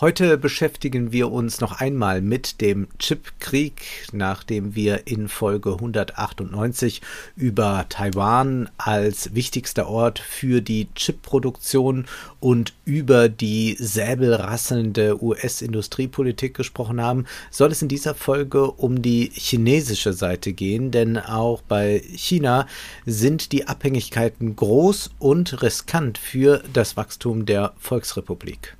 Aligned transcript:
Heute 0.00 0.38
beschäftigen 0.38 1.10
wir 1.10 1.32
uns 1.32 1.60
noch 1.60 1.80
einmal 1.80 2.22
mit 2.22 2.60
dem 2.60 2.86
Chipkrieg, 3.00 4.06
nachdem 4.12 4.76
wir 4.76 5.08
in 5.08 5.26
Folge 5.26 5.72
198 5.72 7.02
über 7.34 7.84
Taiwan 7.88 8.70
als 8.78 9.34
wichtigster 9.34 9.88
Ort 9.88 10.20
für 10.20 10.60
die 10.60 10.86
Chipproduktion 10.94 12.06
und 12.38 12.74
über 12.84 13.28
die 13.28 13.74
säbelrasselnde 13.76 15.20
US-Industriepolitik 15.20 16.54
gesprochen 16.54 17.02
haben, 17.02 17.26
soll 17.50 17.72
es 17.72 17.82
in 17.82 17.88
dieser 17.88 18.14
Folge 18.14 18.70
um 18.70 19.02
die 19.02 19.32
chinesische 19.34 20.12
Seite 20.12 20.52
gehen, 20.52 20.92
denn 20.92 21.18
auch 21.18 21.60
bei 21.62 22.04
China 22.14 22.68
sind 23.04 23.50
die 23.50 23.66
Abhängigkeiten 23.66 24.54
groß 24.54 25.10
und 25.18 25.60
riskant 25.60 26.18
für 26.18 26.62
das 26.72 26.96
Wachstum 26.96 27.46
der 27.46 27.72
Volksrepublik. 27.80 28.77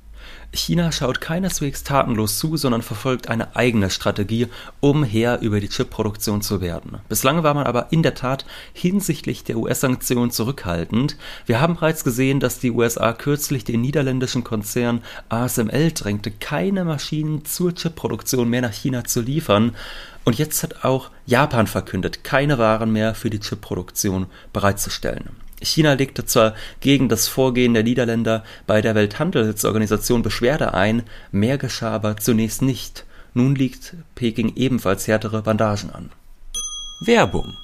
China 0.51 0.91
schaut 0.91 1.21
keineswegs 1.21 1.83
tatenlos 1.83 2.39
zu, 2.39 2.57
sondern 2.57 2.81
verfolgt 2.81 3.29
eine 3.29 3.55
eigene 3.55 3.91
Strategie, 3.91 4.47
um 4.79 5.03
Herr 5.03 5.41
über 5.41 5.59
die 5.59 5.69
Chipproduktion 5.69 6.41
zu 6.41 6.59
werden. 6.59 6.97
Bislang 7.07 7.43
war 7.43 7.53
man 7.53 7.67
aber 7.67 7.91
in 7.91 8.01
der 8.01 8.15
Tat 8.15 8.45
hinsichtlich 8.73 9.43
der 9.43 9.57
US-Sanktionen 9.57 10.31
zurückhaltend. 10.31 11.17
Wir 11.45 11.61
haben 11.61 11.75
bereits 11.75 12.03
gesehen, 12.03 12.39
dass 12.39 12.57
die 12.57 12.71
USA 12.71 13.13
kürzlich 13.13 13.63
den 13.63 13.81
niederländischen 13.81 14.43
Konzern 14.43 15.03
ASML 15.29 15.91
drängte, 15.91 16.31
keine 16.31 16.83
Maschinen 16.83 17.45
zur 17.45 17.75
Chipproduktion 17.75 18.49
mehr 18.49 18.61
nach 18.61 18.73
China 18.73 19.03
zu 19.03 19.21
liefern. 19.21 19.75
Und 20.25 20.39
jetzt 20.39 20.63
hat 20.63 20.83
auch 20.83 21.11
Japan 21.27 21.67
verkündet, 21.67 22.23
keine 22.23 22.57
Waren 22.57 22.91
mehr 22.91 23.13
für 23.13 23.29
die 23.29 23.39
Chipproduktion 23.39 24.25
bereitzustellen. 24.51 25.29
China 25.61 25.93
legte 25.93 26.25
zwar 26.25 26.55
gegen 26.79 27.09
das 27.09 27.27
Vorgehen 27.27 27.73
der 27.73 27.83
Niederländer 27.83 28.43
bei 28.65 28.81
der 28.81 28.95
Welthandelsorganisation 28.95 30.21
Beschwerde 30.21 30.73
ein, 30.73 31.03
mehr 31.31 31.57
geschah 31.57 31.91
aber 31.91 32.17
zunächst 32.17 32.61
nicht. 32.61 33.05
Nun 33.33 33.55
liegt 33.55 33.95
Peking 34.15 34.53
ebenfalls 34.55 35.07
härtere 35.07 35.41
Bandagen 35.41 35.91
an. 35.91 36.11
Werbung. 37.01 37.57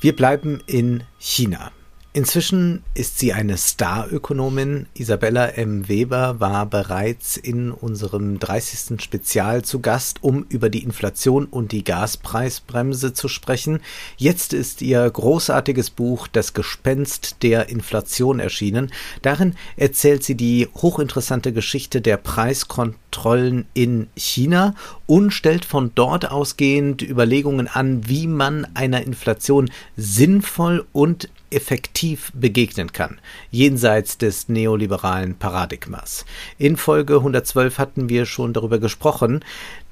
Wir 0.00 0.14
bleiben 0.14 0.62
in 0.66 1.04
China. 1.18 1.72
Inzwischen 2.16 2.82
ist 2.94 3.18
sie 3.18 3.34
eine 3.34 3.58
Starökonomin. 3.58 4.86
Isabella 4.94 5.48
M. 5.48 5.86
Weber 5.86 6.40
war 6.40 6.64
bereits 6.64 7.36
in 7.36 7.70
unserem 7.70 8.38
30. 8.38 9.02
Spezial 9.02 9.66
zu 9.66 9.80
Gast, 9.80 10.24
um 10.24 10.46
über 10.48 10.70
die 10.70 10.82
Inflation 10.82 11.44
und 11.44 11.72
die 11.72 11.84
Gaspreisbremse 11.84 13.12
zu 13.12 13.28
sprechen. 13.28 13.80
Jetzt 14.16 14.54
ist 14.54 14.80
ihr 14.80 15.10
großartiges 15.10 15.90
Buch 15.90 16.26
Das 16.26 16.54
Gespenst 16.54 17.42
der 17.42 17.68
Inflation 17.68 18.40
erschienen. 18.40 18.92
Darin 19.20 19.54
erzählt 19.76 20.24
sie 20.24 20.36
die 20.36 20.68
hochinteressante 20.74 21.52
Geschichte 21.52 22.00
der 22.00 22.16
Preiskontrollen 22.16 23.66
in 23.74 24.06
China 24.16 24.74
und 25.04 25.32
stellt 25.32 25.66
von 25.66 25.92
dort 25.94 26.30
ausgehend 26.30 27.02
Überlegungen 27.02 27.68
an, 27.68 28.08
wie 28.08 28.26
man 28.26 28.66
einer 28.72 29.02
Inflation 29.02 29.70
sinnvoll 29.98 30.86
und 30.94 31.28
effektiv 31.50 32.32
begegnen 32.34 32.92
kann, 32.92 33.20
jenseits 33.50 34.18
des 34.18 34.48
neoliberalen 34.48 35.36
Paradigmas. 35.36 36.24
In 36.58 36.76
Folge 36.76 37.16
112 37.16 37.78
hatten 37.78 38.08
wir 38.08 38.26
schon 38.26 38.52
darüber 38.52 38.78
gesprochen. 38.78 39.44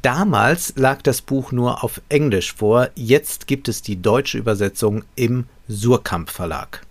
Damals 0.03 0.75
lag 0.77 1.03
das 1.03 1.23
Buch 1.23 1.53
nur 1.53 1.85
auf 1.85 2.01
Englisch 2.09 2.55
vor, 2.55 2.91
jetzt 2.95 3.47
gibt 3.47 3.69
es 3.69 3.83
die 3.83 4.01
deutsche 4.01 4.39
Übersetzung 4.39 5.05
im 5.17 5.47
Surkamp 5.69 6.31
Verlag. 6.31 6.83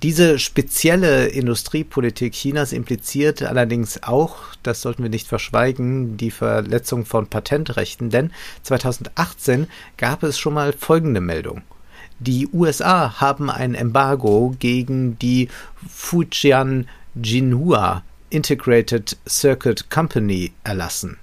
Diese 0.02 0.38
spezielle 0.38 1.26
Industriepolitik 1.26 2.32
Chinas 2.32 2.72
impliziert 2.72 3.42
allerdings 3.42 4.02
auch, 4.02 4.36
das 4.62 4.80
sollten 4.80 5.02
wir 5.02 5.10
nicht 5.10 5.28
verschweigen, 5.28 6.16
die 6.16 6.30
Verletzung 6.30 7.04
von 7.04 7.26
Patentrechten, 7.26 8.08
denn 8.08 8.32
2018 8.62 9.66
gab 9.98 10.22
es 10.22 10.38
schon 10.38 10.54
mal 10.54 10.72
folgende 10.72 11.20
Meldung. 11.20 11.60
Die 12.18 12.48
USA 12.50 13.20
haben 13.20 13.50
ein 13.50 13.74
Embargo 13.74 14.54
gegen 14.58 15.18
die 15.18 15.48
Fujian 15.86 16.88
Jinhua 17.14 18.02
Integrated 18.30 19.16
Circuit 19.28 19.90
Company 19.90 20.52
erlassen. 20.64 21.18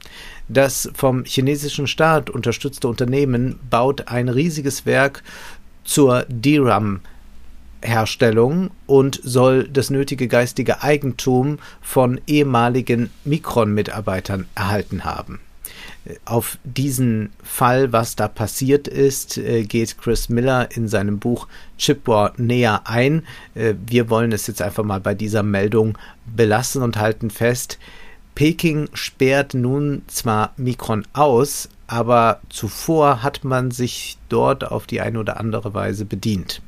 Das 0.47 0.89
vom 0.93 1.25
chinesischen 1.25 1.87
Staat 1.87 2.29
unterstützte 2.29 2.87
Unternehmen 2.87 3.59
baut 3.69 4.07
ein 4.07 4.29
riesiges 4.29 4.85
Werk 4.85 5.23
zur 5.83 6.25
DRAM 6.29 7.01
Herstellung 7.81 8.71
und 8.85 9.19
soll 9.23 9.67
das 9.67 9.89
nötige 9.89 10.27
geistige 10.27 10.81
Eigentum 10.81 11.59
von 11.81 12.19
ehemaligen 12.27 13.09
Micron-Mitarbeitern 13.23 14.47
erhalten 14.55 15.03
haben. 15.03 15.39
Auf 16.25 16.57
diesen 16.63 17.31
Fall, 17.43 17.91
was 17.91 18.15
da 18.15 18.27
passiert 18.27 18.87
ist, 18.87 19.37
äh, 19.37 19.63
geht 19.63 19.97
Chris 19.97 20.29
Miller 20.29 20.69
in 20.75 20.87
seinem 20.87 21.19
Buch 21.19 21.47
Chip 21.77 22.07
War 22.07 22.33
näher 22.37 22.81
ein. 22.85 23.23
Äh, 23.55 23.75
wir 23.85 24.09
wollen 24.09 24.31
es 24.31 24.47
jetzt 24.47 24.61
einfach 24.61 24.83
mal 24.83 24.99
bei 24.99 25.15
dieser 25.15 25.43
Meldung 25.43 25.97
belassen 26.25 26.81
und 26.81 26.97
halten 26.97 27.29
fest, 27.29 27.77
Peking 28.35 28.87
sperrt 28.93 29.55
nun 29.55 30.03
zwar 30.05 30.53
Mikron 30.57 31.07
aus, 31.13 31.69
aber 31.87 32.39
zuvor 32.49 33.23
hat 33.23 33.43
man 33.43 33.71
sich 33.71 34.19
dort 34.29 34.63
auf 34.63 34.85
die 34.85 35.01
eine 35.01 35.19
oder 35.19 35.39
andere 35.39 35.73
Weise 35.73 36.05
bedient. 36.05 36.61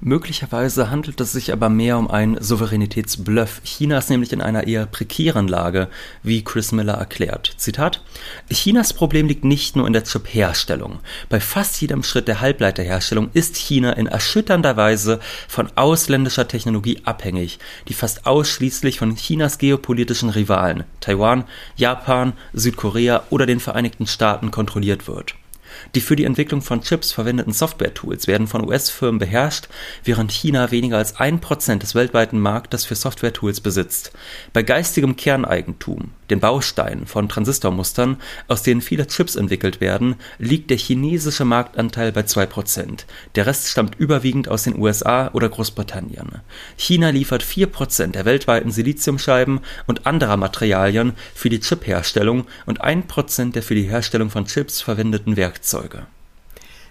Möglicherweise 0.00 0.90
handelt 0.90 1.20
es 1.20 1.32
sich 1.32 1.52
aber 1.52 1.70
mehr 1.70 1.96
um 1.96 2.10
einen 2.10 2.40
Souveränitätsbluff. 2.40 3.62
China 3.64 3.96
ist 3.98 4.10
nämlich 4.10 4.32
in 4.32 4.42
einer 4.42 4.66
eher 4.66 4.84
prekären 4.84 5.48
Lage, 5.48 5.88
wie 6.22 6.44
Chris 6.44 6.72
Miller 6.72 6.94
erklärt. 6.94 7.54
Zitat: 7.56 8.02
Chinas 8.50 8.92
Problem 8.92 9.26
liegt 9.26 9.44
nicht 9.44 9.74
nur 9.74 9.86
in 9.86 9.94
der 9.94 10.04
Chip-Herstellung. 10.04 10.98
Bei 11.30 11.40
fast 11.40 11.80
jedem 11.80 12.02
Schritt 12.02 12.28
der 12.28 12.40
Halbleiterherstellung 12.40 13.30
ist 13.32 13.56
China 13.56 13.92
in 13.94 14.06
erschütternder 14.06 14.76
Weise 14.76 15.18
von 15.48 15.70
ausländischer 15.76 16.46
Technologie 16.46 17.00
abhängig, 17.04 17.58
die 17.88 17.94
fast 17.94 18.26
ausschließlich 18.26 18.98
von 18.98 19.16
Chinas 19.16 19.56
geopolitischen 19.56 20.28
Rivalen 20.28 20.84
Taiwan, 21.00 21.44
Japan, 21.76 22.34
Südkorea 22.52 23.24
oder 23.30 23.46
den 23.46 23.60
Vereinigten 23.60 24.06
Staaten 24.06 24.50
kontrolliert 24.50 25.08
wird. 25.08 25.34
Die 25.94 26.00
für 26.00 26.16
die 26.16 26.24
Entwicklung 26.24 26.62
von 26.62 26.82
Chips 26.82 27.12
verwendeten 27.12 27.52
Software-Tools 27.52 28.26
werden 28.26 28.46
von 28.46 28.66
US-Firmen 28.66 29.18
beherrscht, 29.18 29.68
während 30.04 30.32
China 30.32 30.70
weniger 30.70 30.98
als 30.98 31.16
ein 31.16 31.40
Prozent 31.40 31.82
des 31.82 31.94
weltweiten 31.94 32.38
Marktes 32.38 32.84
für 32.84 32.94
Software-Tools 32.94 33.60
besitzt. 33.60 34.12
Bei 34.52 34.62
geistigem 34.62 35.16
Kerneigentum, 35.16 36.10
den 36.30 36.40
Bausteinen 36.40 37.06
von 37.06 37.28
Transistormustern, 37.28 38.18
aus 38.48 38.62
denen 38.62 38.80
viele 38.80 39.06
Chips 39.06 39.36
entwickelt 39.36 39.80
werden, 39.80 40.16
liegt 40.38 40.70
der 40.70 40.76
chinesische 40.76 41.44
Marktanteil 41.44 42.12
bei 42.12 42.22
2%. 42.22 43.04
Der 43.34 43.46
Rest 43.46 43.68
stammt 43.68 43.96
überwiegend 43.98 44.48
aus 44.48 44.64
den 44.64 44.78
USA 44.78 45.30
oder 45.32 45.48
Großbritannien. 45.48 46.42
China 46.76 47.10
liefert 47.10 47.42
4% 47.42 48.12
der 48.12 48.24
weltweiten 48.24 48.70
Siliziumscheiben 48.70 49.60
und 49.86 50.06
anderer 50.06 50.36
Materialien 50.36 51.12
für 51.34 51.48
die 51.48 51.60
Chipherstellung 51.60 52.46
und 52.66 52.84
1% 52.84 53.52
der 53.52 53.62
für 53.62 53.74
die 53.74 53.88
Herstellung 53.88 54.30
von 54.30 54.46
Chips 54.46 54.80
verwendeten 54.80 55.36
Werkzeuge. 55.36 56.06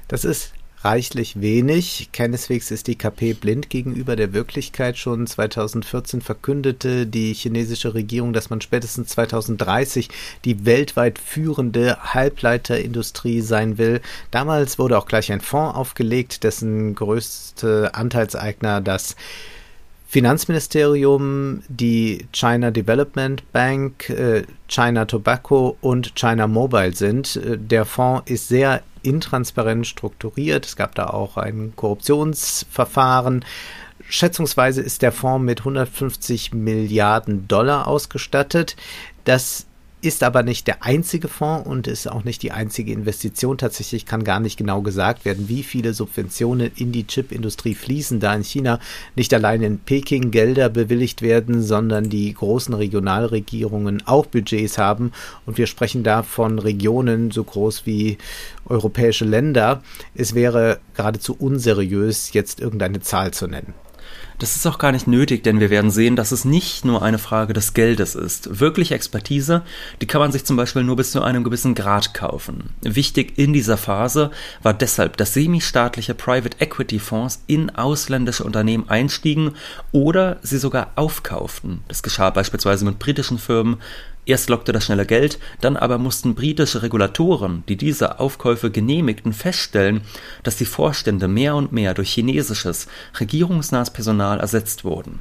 Das 0.07 0.23
ist 0.23 0.54
reichlich 0.85 1.41
wenig. 1.41 2.09
Keineswegs 2.13 2.69
ist 2.69 2.85
die 2.85 2.95
KP 2.95 3.33
blind 3.33 3.71
gegenüber 3.71 4.15
der 4.15 4.33
Wirklichkeit. 4.33 4.97
Schon 4.97 5.25
2014 5.25 6.21
verkündete 6.21 7.07
die 7.07 7.33
chinesische 7.33 7.95
Regierung, 7.95 8.33
dass 8.33 8.51
man 8.51 8.61
spätestens 8.61 9.09
2030 9.09 10.09
die 10.45 10.65
weltweit 10.65 11.17
führende 11.17 11.97
Halbleiterindustrie 12.13 13.41
sein 13.41 13.79
will. 13.79 13.99
Damals 14.29 14.77
wurde 14.77 14.97
auch 14.99 15.07
gleich 15.07 15.31
ein 15.31 15.41
Fonds 15.41 15.75
aufgelegt, 15.75 16.43
dessen 16.43 16.93
größte 16.93 17.95
Anteilseigner 17.95 18.79
das 18.79 19.15
Finanzministerium, 20.15 21.61
die 21.67 22.25
China 22.31 22.71
Development 22.71 23.51
Bank, 23.51 24.09
äh, 24.09 24.43
China 24.69 25.03
Tobacco 25.03 25.75
und 25.81 26.15
China 26.15 26.47
Mobile 26.47 26.95
sind. 26.95 27.35
Äh, 27.35 27.57
der 27.57 27.83
Fonds 27.83 28.31
ist 28.31 28.47
sehr 28.47 28.81
intransparent 29.03 29.85
strukturiert. 29.85 30.65
Es 30.65 30.77
gab 30.77 30.95
da 30.95 31.07
auch 31.07 31.35
ein 31.35 31.73
Korruptionsverfahren. 31.75 33.43
Schätzungsweise 34.07 34.81
ist 34.81 35.01
der 35.01 35.11
Fonds 35.11 35.43
mit 35.43 35.59
150 35.59 36.53
Milliarden 36.53 37.49
Dollar 37.49 37.85
ausgestattet. 37.85 38.77
Das 39.25 39.65
ist 40.05 40.23
aber 40.23 40.43
nicht 40.43 40.67
der 40.67 40.83
einzige 40.83 41.27
Fonds 41.27 41.67
und 41.67 41.87
ist 41.87 42.09
auch 42.09 42.23
nicht 42.23 42.43
die 42.43 42.51
einzige 42.51 42.91
Investition. 42.91 43.57
Tatsächlich 43.57 44.05
kann 44.05 44.23
gar 44.23 44.39
nicht 44.39 44.57
genau 44.57 44.81
gesagt 44.81 45.25
werden, 45.25 45.49
wie 45.49 45.63
viele 45.63 45.93
Subventionen 45.93 46.71
in 46.75 46.91
die 46.91 47.07
Chipindustrie 47.07 47.75
fließen, 47.75 48.19
da 48.19 48.35
in 48.35 48.43
China 48.43 48.79
nicht 49.15 49.33
allein 49.33 49.61
in 49.61 49.79
Peking 49.79 50.31
Gelder 50.31 50.69
bewilligt 50.69 51.21
werden, 51.21 51.61
sondern 51.61 52.09
die 52.09 52.33
großen 52.33 52.73
Regionalregierungen 52.73 54.05
auch 54.05 54.25
Budgets 54.25 54.77
haben. 54.77 55.11
Und 55.45 55.57
wir 55.57 55.67
sprechen 55.67 56.03
da 56.03 56.23
von 56.23 56.59
Regionen 56.59 57.31
so 57.31 57.43
groß 57.43 57.85
wie 57.85 58.17
europäische 58.65 59.25
Länder. 59.25 59.81
Es 60.13 60.35
wäre 60.35 60.79
geradezu 60.95 61.35
unseriös, 61.37 62.33
jetzt 62.33 62.59
irgendeine 62.59 63.01
Zahl 63.01 63.31
zu 63.31 63.47
nennen. 63.47 63.73
Das 64.37 64.57
ist 64.57 64.67
auch 64.67 64.77
gar 64.77 64.91
nicht 64.91 65.07
nötig, 65.07 65.43
denn 65.43 65.61
wir 65.61 65.69
werden 65.69 65.91
sehen, 65.91 66.17
dass 66.17 66.33
es 66.33 66.43
nicht 66.43 66.83
nur 66.83 67.01
eine 67.01 67.17
Frage 67.17 67.53
des 67.53 67.73
Geldes 67.73 68.15
ist. 68.15 68.59
Wirkliche 68.59 68.93
Expertise, 68.93 69.61
die 70.01 70.07
kann 70.07 70.19
man 70.19 70.33
sich 70.33 70.43
zum 70.43 70.57
Beispiel 70.57 70.83
nur 70.83 70.97
bis 70.97 71.11
zu 71.11 71.21
einem 71.21 71.45
gewissen 71.45 71.73
Grad 71.73 72.13
kaufen. 72.13 72.71
Wichtig 72.81 73.37
in 73.37 73.53
dieser 73.53 73.77
Phase 73.77 74.31
war 74.61 74.73
deshalb, 74.73 75.15
dass 75.17 75.33
semi-staatliche 75.33 76.15
Private 76.15 76.57
Equity 76.59 76.99
Fonds 76.99 77.43
in 77.47 77.69
ausländische 77.69 78.43
Unternehmen 78.43 78.89
einstiegen 78.89 79.51
oder 79.93 80.37
sie 80.41 80.57
sogar 80.57 80.91
aufkauften. 80.95 81.79
Das 81.87 82.03
geschah 82.03 82.29
beispielsweise 82.29 82.83
mit 82.83 82.99
britischen 82.99 83.39
Firmen, 83.39 83.77
Erst 84.25 84.49
lockte 84.49 84.71
das 84.71 84.85
schnelle 84.85 85.05
Geld, 85.05 85.37
dann 85.61 85.77
aber 85.77 85.97
mussten 85.97 86.33
britische 86.33 86.81
Regulatoren, 86.81 87.63
die 87.69 87.75
diese 87.75 88.19
Aufkäufe 88.19 88.71
genehmigten, 88.71 89.33
feststellen, 89.33 90.01
dass 90.43 90.57
die 90.57 90.65
Vorstände 90.65 91.27
mehr 91.27 91.55
und 91.55 91.71
mehr 91.71 91.93
durch 91.93 92.11
chinesisches, 92.11 92.87
regierungsnahes 93.19 93.91
Personal 93.91 94.39
ersetzt 94.39 94.83
wurden. 94.83 95.19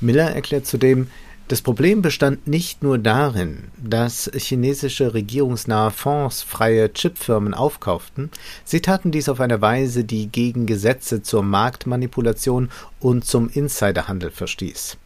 Miller 0.00 0.30
erklärt 0.32 0.66
zudem, 0.66 1.08
das 1.46 1.62
Problem 1.62 2.02
bestand 2.02 2.46
nicht 2.46 2.82
nur 2.82 2.98
darin, 2.98 3.68
dass 3.82 4.30
chinesische 4.34 5.14
regierungsnahe 5.14 5.90
Fonds 5.90 6.42
freie 6.42 6.92
Chipfirmen 6.92 7.54
aufkauften, 7.54 8.30
sie 8.64 8.80
taten 8.80 9.12
dies 9.12 9.30
auf 9.30 9.40
eine 9.40 9.62
Weise, 9.62 10.04
die 10.04 10.26
gegen 10.26 10.66
Gesetze 10.66 11.22
zur 11.22 11.42
Marktmanipulation 11.42 12.68
und 13.00 13.24
zum 13.24 13.48
Insiderhandel 13.48 14.30
verstieß. 14.30 14.98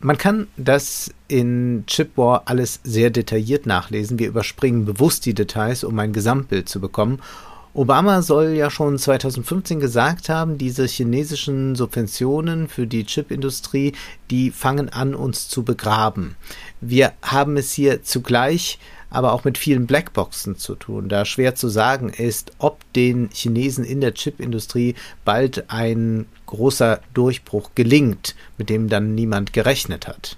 Man 0.00 0.16
kann 0.16 0.46
das 0.56 1.10
in 1.26 1.84
Chipwar 1.86 2.42
alles 2.44 2.80
sehr 2.84 3.10
detailliert 3.10 3.66
nachlesen. 3.66 4.18
Wir 4.18 4.28
überspringen 4.28 4.84
bewusst 4.84 5.26
die 5.26 5.34
Details, 5.34 5.82
um 5.82 5.98
ein 5.98 6.12
Gesamtbild 6.12 6.68
zu 6.68 6.80
bekommen. 6.80 7.20
Obama 7.74 8.22
soll 8.22 8.50
ja 8.50 8.70
schon 8.70 8.98
2015 8.98 9.78
gesagt 9.78 10.28
haben, 10.28 10.56
diese 10.56 10.86
chinesischen 10.86 11.74
Subventionen 11.74 12.68
für 12.68 12.86
die 12.86 13.04
Chipindustrie, 13.04 13.92
die 14.30 14.50
fangen 14.50 14.88
an, 14.88 15.14
uns 15.14 15.48
zu 15.48 15.64
begraben. 15.64 16.36
Wir 16.80 17.12
haben 17.22 17.56
es 17.56 17.72
hier 17.72 18.02
zugleich 18.02 18.78
aber 19.10 19.32
auch 19.32 19.44
mit 19.44 19.58
vielen 19.58 19.86
Blackboxen 19.86 20.56
zu 20.56 20.74
tun, 20.74 21.08
da 21.08 21.24
schwer 21.24 21.54
zu 21.54 21.68
sagen 21.68 22.10
ist, 22.10 22.52
ob 22.58 22.80
den 22.92 23.30
Chinesen 23.32 23.84
in 23.84 24.00
der 24.00 24.14
Chipindustrie 24.14 24.94
bald 25.24 25.70
ein 25.70 26.26
großer 26.48 27.00
Durchbruch 27.14 27.70
gelingt, 27.76 28.34
mit 28.56 28.68
dem 28.68 28.88
dann 28.88 29.14
niemand 29.14 29.52
gerechnet 29.52 30.08
hat. 30.08 30.36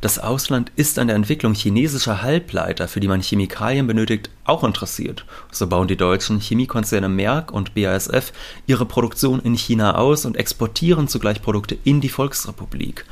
Das 0.00 0.18
Ausland 0.18 0.72
ist 0.76 0.98
an 0.98 1.08
der 1.08 1.16
Entwicklung 1.16 1.52
chinesischer 1.52 2.22
Halbleiter, 2.22 2.88
für 2.88 3.00
die 3.00 3.08
man 3.08 3.20
Chemikalien 3.20 3.86
benötigt, 3.86 4.30
auch 4.44 4.64
interessiert. 4.64 5.26
So 5.50 5.66
bauen 5.66 5.88
die 5.88 5.96
deutschen 5.96 6.40
Chemiekonzerne 6.40 7.10
Merck 7.10 7.52
und 7.52 7.74
BASF 7.74 8.32
ihre 8.66 8.86
Produktion 8.86 9.40
in 9.40 9.56
China 9.56 9.96
aus 9.96 10.24
und 10.24 10.38
exportieren 10.38 11.06
zugleich 11.06 11.42
Produkte 11.42 11.76
in 11.84 12.00
die 12.00 12.08
Volksrepublik. 12.08 13.04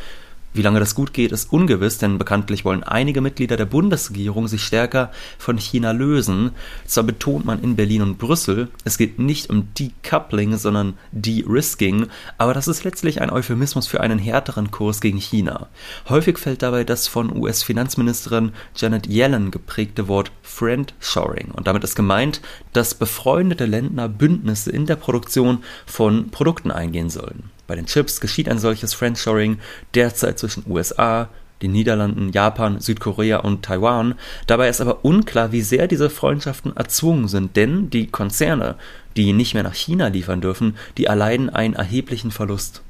Wie 0.58 0.62
lange 0.62 0.80
das 0.80 0.96
gut 0.96 1.12
geht, 1.12 1.30
ist 1.30 1.52
ungewiss, 1.52 1.98
denn 1.98 2.18
bekanntlich 2.18 2.64
wollen 2.64 2.82
einige 2.82 3.20
Mitglieder 3.20 3.56
der 3.56 3.64
Bundesregierung 3.64 4.48
sich 4.48 4.64
stärker 4.64 5.12
von 5.38 5.56
China 5.56 5.92
lösen. 5.92 6.50
Zwar 6.84 7.04
betont 7.04 7.44
man 7.44 7.62
in 7.62 7.76
Berlin 7.76 8.02
und 8.02 8.18
Brüssel, 8.18 8.66
es 8.82 8.98
geht 8.98 9.20
nicht 9.20 9.50
um 9.50 9.72
Decoupling, 9.74 10.56
sondern 10.56 10.94
De-Risking, 11.12 12.08
aber 12.38 12.54
das 12.54 12.66
ist 12.66 12.82
letztlich 12.82 13.20
ein 13.20 13.30
Euphemismus 13.30 13.86
für 13.86 14.00
einen 14.00 14.18
härteren 14.18 14.72
Kurs 14.72 15.00
gegen 15.00 15.18
China. 15.18 15.68
Häufig 16.08 16.38
fällt 16.38 16.62
dabei 16.62 16.82
das 16.82 17.06
von 17.06 17.36
US-Finanzministerin 17.36 18.50
Janet 18.74 19.06
Yellen 19.06 19.52
geprägte 19.52 20.08
Wort 20.08 20.32
Friendshoring 20.42 21.52
und 21.52 21.68
damit 21.68 21.84
ist 21.84 21.94
gemeint, 21.94 22.40
dass 22.72 22.96
befreundete 22.96 23.66
Länder 23.66 24.08
Bündnisse 24.08 24.72
in 24.72 24.86
der 24.86 24.96
Produktion 24.96 25.62
von 25.86 26.30
Produkten 26.30 26.72
eingehen 26.72 27.10
sollen. 27.10 27.52
Bei 27.68 27.76
den 27.76 27.86
Chips 27.86 28.20
geschieht 28.20 28.48
ein 28.48 28.58
solches 28.58 28.94
Friendshoring 28.94 29.58
derzeit 29.94 30.38
zwischen 30.38 30.64
USA, 30.68 31.28
den 31.62 31.72
Niederlanden, 31.72 32.32
Japan, 32.32 32.80
Südkorea 32.80 33.38
und 33.38 33.62
Taiwan. 33.62 34.14
Dabei 34.46 34.68
ist 34.68 34.80
aber 34.80 35.04
unklar, 35.04 35.52
wie 35.52 35.60
sehr 35.60 35.86
diese 35.86 36.08
Freundschaften 36.08 36.74
erzwungen 36.74 37.28
sind, 37.28 37.56
denn 37.56 37.90
die 37.90 38.06
Konzerne, 38.06 38.76
die 39.16 39.34
nicht 39.34 39.52
mehr 39.52 39.64
nach 39.64 39.74
China 39.74 40.08
liefern 40.08 40.40
dürfen, 40.40 40.76
die 40.96 41.04
erleiden 41.04 41.50
einen 41.50 41.74
erheblichen 41.74 42.30
Verlust. 42.30 42.82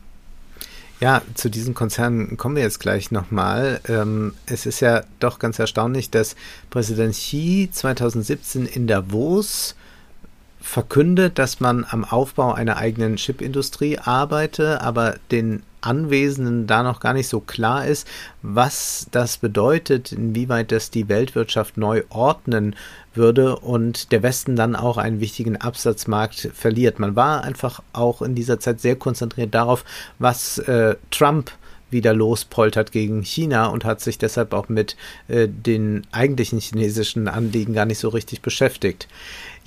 Ja, 1.00 1.22
zu 1.34 1.48
diesen 1.48 1.74
Konzernen 1.74 2.36
kommen 2.36 2.54
wir 2.54 2.62
jetzt 2.62 2.80
gleich 2.80 3.10
nochmal. 3.10 3.80
Ähm, 3.88 4.34
es 4.46 4.64
ist 4.64 4.80
ja 4.80 5.02
doch 5.18 5.40
ganz 5.40 5.58
erstaunlich, 5.58 6.10
dass 6.10 6.36
Präsident 6.70 7.14
Xi 7.14 7.68
2017 7.72 8.66
in 8.66 8.86
Davos 8.86 9.74
verkündet, 10.60 11.38
dass 11.38 11.60
man 11.60 11.86
am 11.88 12.04
Aufbau 12.04 12.52
einer 12.52 12.76
eigenen 12.76 13.16
Chipindustrie 13.16 13.98
arbeite, 13.98 14.80
aber 14.80 15.16
den 15.30 15.62
Anwesenden 15.80 16.66
da 16.66 16.82
noch 16.82 17.00
gar 17.00 17.14
nicht 17.14 17.28
so 17.28 17.40
klar 17.40 17.86
ist, 17.86 18.06
was 18.42 19.06
das 19.12 19.36
bedeutet, 19.36 20.12
inwieweit 20.12 20.72
das 20.72 20.90
die 20.90 21.08
Weltwirtschaft 21.08 21.76
neu 21.76 22.02
ordnen 22.10 22.74
würde 23.14 23.56
und 23.56 24.12
der 24.12 24.22
Westen 24.22 24.56
dann 24.56 24.74
auch 24.74 24.96
einen 24.96 25.20
wichtigen 25.20 25.56
Absatzmarkt 25.56 26.50
verliert. 26.54 26.98
Man 26.98 27.16
war 27.16 27.44
einfach 27.44 27.80
auch 27.92 28.22
in 28.22 28.34
dieser 28.34 28.58
Zeit 28.58 28.80
sehr 28.80 28.96
konzentriert 28.96 29.54
darauf, 29.54 29.84
was 30.18 30.58
äh, 30.58 30.96
Trump 31.10 31.52
wieder 31.90 32.12
lospoltert 32.12 32.92
gegen 32.92 33.22
China 33.22 33.66
und 33.68 33.84
hat 33.84 34.00
sich 34.00 34.18
deshalb 34.18 34.52
auch 34.52 34.68
mit 34.68 34.96
äh, 35.28 35.48
den 35.48 36.06
eigentlichen 36.12 36.60
chinesischen 36.60 37.28
Anliegen 37.28 37.72
gar 37.72 37.86
nicht 37.86 37.98
so 37.98 38.08
richtig 38.08 38.42
beschäftigt. 38.42 39.08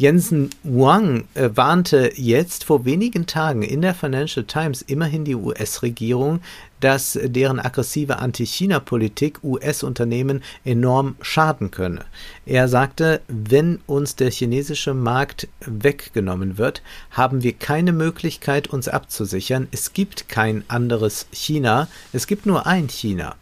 Jensen 0.01 0.49
Wang 0.63 1.25
äh, 1.35 1.51
warnte 1.53 2.11
jetzt 2.15 2.63
vor 2.63 2.85
wenigen 2.85 3.27
Tagen 3.27 3.61
in 3.61 3.83
der 3.83 3.93
Financial 3.93 4.43
Times 4.43 4.81
immerhin 4.81 5.25
die 5.25 5.35
US-Regierung, 5.35 6.39
dass 6.79 7.19
deren 7.21 7.59
aggressive 7.59 8.17
Anti-China-Politik 8.17 9.43
US-Unternehmen 9.43 10.41
enorm 10.65 11.17
schaden 11.21 11.69
könne. 11.69 12.03
Er 12.47 12.67
sagte, 12.67 13.21
wenn 13.27 13.77
uns 13.85 14.15
der 14.15 14.31
chinesische 14.31 14.95
Markt 14.95 15.47
weggenommen 15.67 16.57
wird, 16.57 16.81
haben 17.11 17.43
wir 17.43 17.53
keine 17.53 17.91
Möglichkeit, 17.91 18.69
uns 18.69 18.87
abzusichern. 18.87 19.67
Es 19.69 19.93
gibt 19.93 20.29
kein 20.29 20.63
anderes 20.67 21.27
China, 21.31 21.87
es 22.11 22.25
gibt 22.25 22.47
nur 22.47 22.65
ein 22.65 22.89
China. 22.89 23.35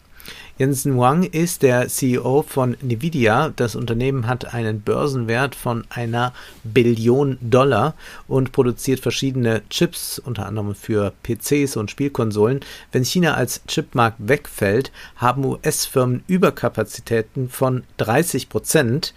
Jensen 0.60 0.96
Huang 0.96 1.24
ist 1.24 1.64
der 1.64 1.88
CEO 1.88 2.42
von 2.42 2.76
Nvidia. 2.82 3.54
Das 3.56 3.78
Unternehmen 3.78 4.28
hat 4.28 4.54
einen 4.54 4.82
Börsenwert 4.82 5.56
von 5.56 5.86
einer 5.90 6.34
Billion 6.66 7.38
Dollar 7.40 7.96
und 8.28 8.52
produziert 8.52 9.00
verschiedene 9.00 9.62
Chips, 9.70 10.20
unter 10.20 10.46
anderem 10.46 10.76
für 10.76 11.14
PCs 11.24 11.78
und 11.78 11.90
Spielkonsolen. 11.90 12.60
Wenn 12.92 13.06
China 13.06 13.36
als 13.36 13.62
Chipmarkt 13.68 14.18
wegfällt, 14.20 14.92
haben 15.16 15.46
US-Firmen 15.46 16.26
Überkapazitäten 16.28 17.48
von 17.48 17.84
30 17.96 18.50
Prozent. 18.50 19.14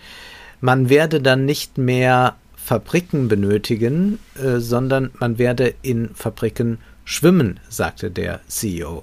Man 0.61 0.90
werde 0.90 1.20
dann 1.20 1.44
nicht 1.44 1.76
mehr 1.76 2.37
Fabriken 2.54 3.26
benötigen, 3.26 4.20
äh, 4.40 4.61
sondern 4.61 5.11
man 5.18 5.38
werde 5.38 5.75
in 5.82 6.14
Fabriken 6.14 6.78
schwimmen, 7.04 7.58
sagte 7.68 8.12
der 8.12 8.38
CEO. 8.46 9.02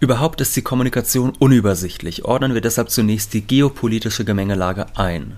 Überhaupt 0.00 0.40
ist 0.40 0.56
die 0.56 0.62
Kommunikation 0.62 1.32
unübersichtlich. 1.38 2.24
Ordnen 2.24 2.54
wir 2.54 2.60
deshalb 2.60 2.90
zunächst 2.90 3.34
die 3.34 3.42
geopolitische 3.42 4.24
Gemengelage 4.24 4.86
ein. 4.96 5.36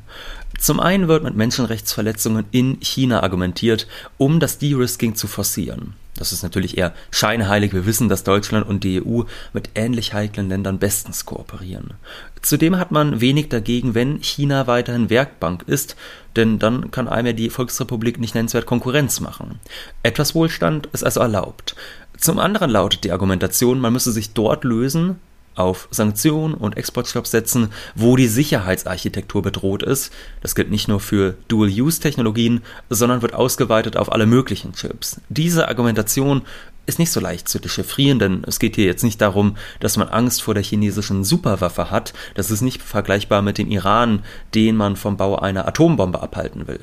Zum 0.59 0.81
einen 0.81 1.09
wird 1.09 1.25
mit 1.25 1.37
Menschenrechtsverletzungen 1.37 2.47
in 2.51 2.79
China 2.81 3.23
argumentiert, 3.23 3.87
um 4.17 4.41
das 4.41 4.59
De-Risking 4.59 5.15
zu 5.15 5.27
forcieren. 5.27 5.95
Das 6.17 6.33
ist 6.33 6.43
natürlich 6.43 6.79
eher 6.79 6.95
scheinheilig. 7.11 7.73
Wir 7.73 7.87
wissen, 7.87 8.09
dass 8.09 8.25
Deutschland 8.25 8.67
und 8.67 8.85
die 8.85 9.03
EU 9.05 9.23
mit 9.53 9.71
ähnlich 9.75 10.15
heiklen 10.15 10.49
Ländern 10.49 10.79
bestens 10.79 11.25
kooperieren. 11.27 11.95
Zudem 12.41 12.79
hat 12.79 12.93
man 12.93 13.21
wenig 13.21 13.49
dagegen, 13.49 13.95
wenn 13.95 14.23
China 14.23 14.67
weiterhin 14.67 15.11
Werkbank 15.11 15.65
ist, 15.67 15.97
denn 16.37 16.59
dann 16.59 16.91
kann 16.91 17.09
einem 17.09 17.29
ja 17.29 17.33
die 17.33 17.51
Volksrepublik 17.51 18.21
nicht 18.21 18.35
nennenswert 18.35 18.67
Konkurrenz 18.67 19.21
machen. 19.21 19.61
Etwas 20.03 20.35
Wohlstand 20.35 20.87
ist 20.93 21.05
also 21.05 21.21
erlaubt. 21.21 21.75
Zum 22.17 22.39
anderen 22.39 22.71
lautet 22.71 23.05
die 23.05 23.13
Argumentation, 23.13 23.81
man 23.81 23.93
müsse 23.93 24.13
sich 24.13 24.35
dort 24.35 24.65
lösen, 24.65 25.17
auf 25.55 25.89
Sanktionen 25.91 26.55
und 26.55 26.77
Exportstopps 26.77 27.31
setzen, 27.31 27.69
wo 27.95 28.17
die 28.17 28.29
Sicherheitsarchitektur 28.29 29.43
bedroht 29.43 29.83
ist. 29.83 30.13
Das 30.41 30.55
gilt 30.55 30.71
nicht 30.71 30.89
nur 30.89 31.01
für 31.01 31.37
Dual-Use-Technologien, 31.49 32.63
sondern 32.91 33.23
wird 33.23 33.35
ausgeweitet 33.35 33.97
auf 33.97 34.11
alle 34.13 34.27
möglichen 34.27 34.73
Chips. 34.73 35.21
Diese 35.29 35.69
Argumentation 35.69 36.43
ist 36.87 36.99
nicht 36.99 37.11
so 37.11 37.21
leicht 37.21 37.49
zu 37.49 37.59
dechiffrieren, 37.59 38.19
denn 38.19 38.45
es 38.47 38.59
geht 38.59 38.77
hier 38.77 38.85
jetzt 38.85 39.05
nicht 39.05 39.21
darum, 39.21 39.57
dass 39.81 39.97
man 39.97 40.09
Angst 40.09 40.43
vor 40.43 40.55
der 40.55 40.63
chinesischen 40.63 41.25
Superwaffe 41.25 41.91
hat. 41.91 42.13
Das 42.35 42.51
ist 42.51 42.61
nicht 42.61 42.83
vergleichbar 42.83 43.43
mit 43.43 43.59
dem 43.59 43.71
Iran, 43.71 44.23
den 44.55 44.77
man 44.77 44.97
vom 44.97 45.17
Bau 45.17 45.37
einer 45.37 45.67
Atombombe 45.67 46.23
abhalten 46.23 46.67
will. 46.67 46.81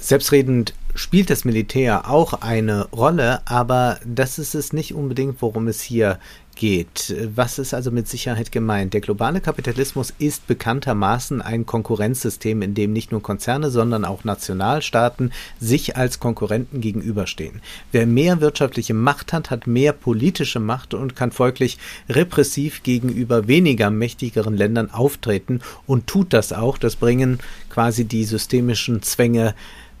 Selbstredend 0.00 0.74
spielt 0.94 1.30
das 1.30 1.44
Militär 1.44 2.10
auch 2.10 2.34
eine 2.34 2.88
Rolle, 2.90 3.46
aber 3.46 3.98
das 4.04 4.38
ist 4.38 4.54
es 4.54 4.72
nicht 4.72 4.94
unbedingt, 4.94 5.40
worum 5.40 5.68
es 5.68 5.80
hier 5.80 6.18
geht. 6.54 7.14
Was 7.34 7.58
ist 7.58 7.74
also 7.74 7.90
mit 7.90 8.08
Sicherheit 8.08 8.52
gemeint? 8.52 8.94
Der 8.94 9.00
globale 9.00 9.40
Kapitalismus 9.40 10.12
ist 10.18 10.46
bekanntermaßen 10.46 11.42
ein 11.42 11.66
Konkurrenzsystem, 11.66 12.62
in 12.62 12.74
dem 12.74 12.92
nicht 12.92 13.12
nur 13.12 13.22
Konzerne, 13.22 13.70
sondern 13.70 14.04
auch 14.04 14.24
Nationalstaaten 14.24 15.32
sich 15.60 15.96
als 15.96 16.20
Konkurrenten 16.20 16.80
gegenüberstehen. 16.80 17.60
Wer 17.92 18.06
mehr 18.06 18.40
wirtschaftliche 18.40 18.94
Macht 18.94 19.32
hat, 19.32 19.50
hat 19.50 19.66
mehr 19.66 19.92
politische 19.92 20.60
Macht 20.60 20.94
und 20.94 21.16
kann 21.16 21.32
folglich 21.32 21.78
repressiv 22.08 22.82
gegenüber 22.82 23.48
weniger 23.48 23.90
mächtigeren 23.90 24.56
Ländern 24.56 24.90
auftreten 24.90 25.60
und 25.86 26.06
tut 26.06 26.32
das 26.32 26.52
auch. 26.52 26.78
Das 26.78 26.96
bringen 26.96 27.38
quasi 27.70 28.04
die 28.04 28.24
systemischen 28.24 29.02
Zwänge 29.02 29.54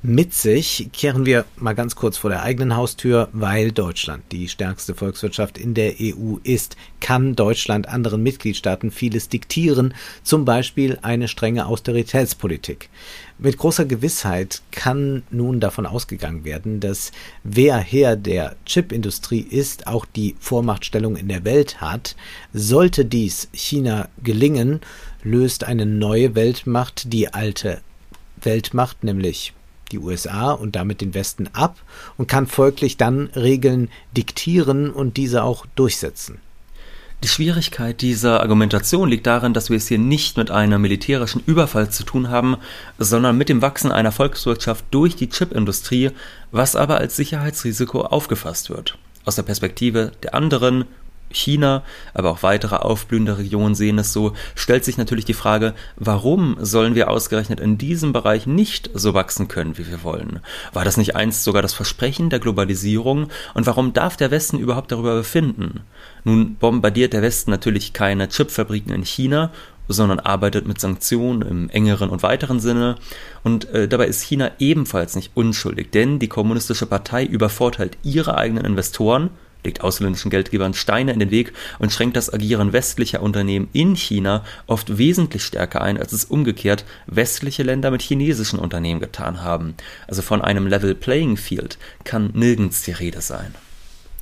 mit 0.04 0.34
sich. 0.34 0.90
Kehren 0.92 1.24
wir 1.24 1.46
mal 1.56 1.72
ganz 1.72 1.96
kurz 1.96 2.18
vor 2.18 2.28
der 2.28 2.42
eigenen 2.42 2.76
Haustür, 2.76 3.30
weil 3.32 3.72
Deutschland 3.72 4.22
die 4.32 4.48
stärkste 4.50 4.94
Volkswirtschaft 4.94 5.56
in 5.56 5.72
der 5.72 5.94
EU 5.98 6.36
ist, 6.42 6.76
kann 7.00 7.34
Deutschland 7.34 7.88
anderen 7.88 8.22
Mitgliedstaaten 8.22 8.90
vieles 8.90 9.30
diktieren, 9.30 9.94
zum 10.22 10.44
Beispiel 10.44 10.98
eine 11.00 11.26
strenge 11.26 11.64
Austeritätspolitik. 11.64 12.90
Mit 13.38 13.56
großer 13.56 13.86
Gewissheit 13.86 14.60
kann 14.72 15.22
nun 15.30 15.58
davon 15.58 15.86
ausgegangen 15.86 16.44
werden, 16.44 16.80
dass 16.80 17.10
wer 17.42 17.78
Herr 17.78 18.16
der 18.16 18.56
Chipindustrie 18.66 19.40
ist, 19.40 19.86
auch 19.86 20.04
die 20.04 20.36
Vormachtstellung 20.38 21.16
in 21.16 21.28
der 21.28 21.46
Welt 21.46 21.80
hat. 21.80 22.14
Sollte 22.52 23.06
dies 23.06 23.48
China 23.54 24.10
gelingen, 24.22 24.80
löst 25.22 25.64
eine 25.64 25.86
neue 25.86 26.34
Weltmacht 26.34 27.10
die 27.10 27.32
alte 27.32 27.80
Weltmacht, 28.42 29.02
nämlich 29.02 29.54
die 29.92 29.98
USA 29.98 30.52
und 30.52 30.76
damit 30.76 31.00
den 31.00 31.14
Westen 31.14 31.48
ab 31.52 31.76
und 32.16 32.28
kann 32.28 32.46
folglich 32.46 32.96
dann 32.96 33.30
Regeln 33.36 33.88
diktieren 34.16 34.90
und 34.90 35.16
diese 35.16 35.42
auch 35.42 35.66
durchsetzen. 35.74 36.38
Die 37.24 37.28
Schwierigkeit 37.28 38.02
dieser 38.02 38.40
Argumentation 38.40 39.08
liegt 39.08 39.26
darin, 39.26 39.54
dass 39.54 39.70
wir 39.70 39.78
es 39.78 39.88
hier 39.88 39.98
nicht 39.98 40.36
mit 40.36 40.50
einem 40.50 40.82
militärischen 40.82 41.42
Überfall 41.46 41.88
zu 41.88 42.04
tun 42.04 42.28
haben, 42.28 42.58
sondern 42.98 43.38
mit 43.38 43.48
dem 43.48 43.62
Wachsen 43.62 43.90
einer 43.90 44.12
Volkswirtschaft 44.12 44.84
durch 44.90 45.16
die 45.16 45.30
Chipindustrie, 45.30 46.10
was 46.52 46.76
aber 46.76 46.98
als 46.98 47.16
Sicherheitsrisiko 47.16 48.02
aufgefasst 48.02 48.68
wird. 48.68 48.98
Aus 49.24 49.36
der 49.36 49.42
Perspektive 49.42 50.12
der 50.22 50.34
anderen 50.34 50.84
China, 51.36 51.82
aber 52.12 52.30
auch 52.30 52.42
weitere 52.42 52.76
aufblühende 52.76 53.38
Regionen 53.38 53.74
sehen 53.74 53.98
es 53.98 54.12
so, 54.12 54.32
stellt 54.54 54.84
sich 54.84 54.98
natürlich 54.98 55.24
die 55.24 55.34
Frage, 55.34 55.74
warum 55.96 56.56
sollen 56.60 56.94
wir 56.94 57.10
ausgerechnet 57.10 57.60
in 57.60 57.78
diesem 57.78 58.12
Bereich 58.12 58.46
nicht 58.46 58.90
so 58.94 59.14
wachsen 59.14 59.48
können, 59.48 59.78
wie 59.78 59.86
wir 59.88 60.02
wollen? 60.02 60.40
War 60.72 60.84
das 60.84 60.96
nicht 60.96 61.16
einst 61.16 61.44
sogar 61.44 61.62
das 61.62 61.74
Versprechen 61.74 62.30
der 62.30 62.40
Globalisierung? 62.40 63.28
Und 63.54 63.66
warum 63.66 63.92
darf 63.92 64.16
der 64.16 64.30
Westen 64.30 64.58
überhaupt 64.58 64.92
darüber 64.92 65.14
befinden? 65.14 65.80
Nun 66.24 66.54
bombardiert 66.56 67.12
der 67.12 67.22
Westen 67.22 67.50
natürlich 67.50 67.92
keine 67.92 68.28
Chipfabriken 68.28 68.92
in 68.92 69.04
China 69.04 69.50
sondern 69.88 70.20
arbeitet 70.20 70.66
mit 70.66 70.80
Sanktionen 70.80 71.42
im 71.42 71.70
engeren 71.70 72.10
und 72.10 72.22
weiteren 72.22 72.60
Sinne. 72.60 72.96
Und 73.42 73.66
äh, 73.70 73.88
dabei 73.88 74.06
ist 74.06 74.22
China 74.22 74.52
ebenfalls 74.58 75.16
nicht 75.16 75.32
unschuldig, 75.34 75.90
denn 75.90 76.18
die 76.18 76.28
Kommunistische 76.28 76.86
Partei 76.86 77.24
übervorteilt 77.24 77.98
ihre 78.02 78.36
eigenen 78.36 78.64
Investoren 78.64 79.30
legt 79.64 79.80
ausländischen 79.80 80.30
Geldgebern 80.30 80.74
Steine 80.74 81.12
in 81.12 81.18
den 81.18 81.30
Weg 81.30 81.52
und 81.78 81.92
schränkt 81.92 82.16
das 82.16 82.32
Agieren 82.32 82.72
westlicher 82.72 83.22
Unternehmen 83.22 83.68
in 83.72 83.96
China 83.96 84.44
oft 84.66 84.98
wesentlich 84.98 85.44
stärker 85.44 85.80
ein, 85.80 85.98
als 85.98 86.12
es 86.12 86.24
umgekehrt 86.24 86.84
westliche 87.06 87.62
Länder 87.62 87.90
mit 87.90 88.02
chinesischen 88.02 88.58
Unternehmen 88.58 89.00
getan 89.00 89.42
haben. 89.42 89.74
Also 90.06 90.22
von 90.22 90.42
einem 90.42 90.66
Level 90.66 90.94
Playing 90.94 91.36
Field 91.36 91.78
kann 92.04 92.30
nirgends 92.34 92.82
die 92.82 92.92
Rede 92.92 93.20
sein. 93.20 93.54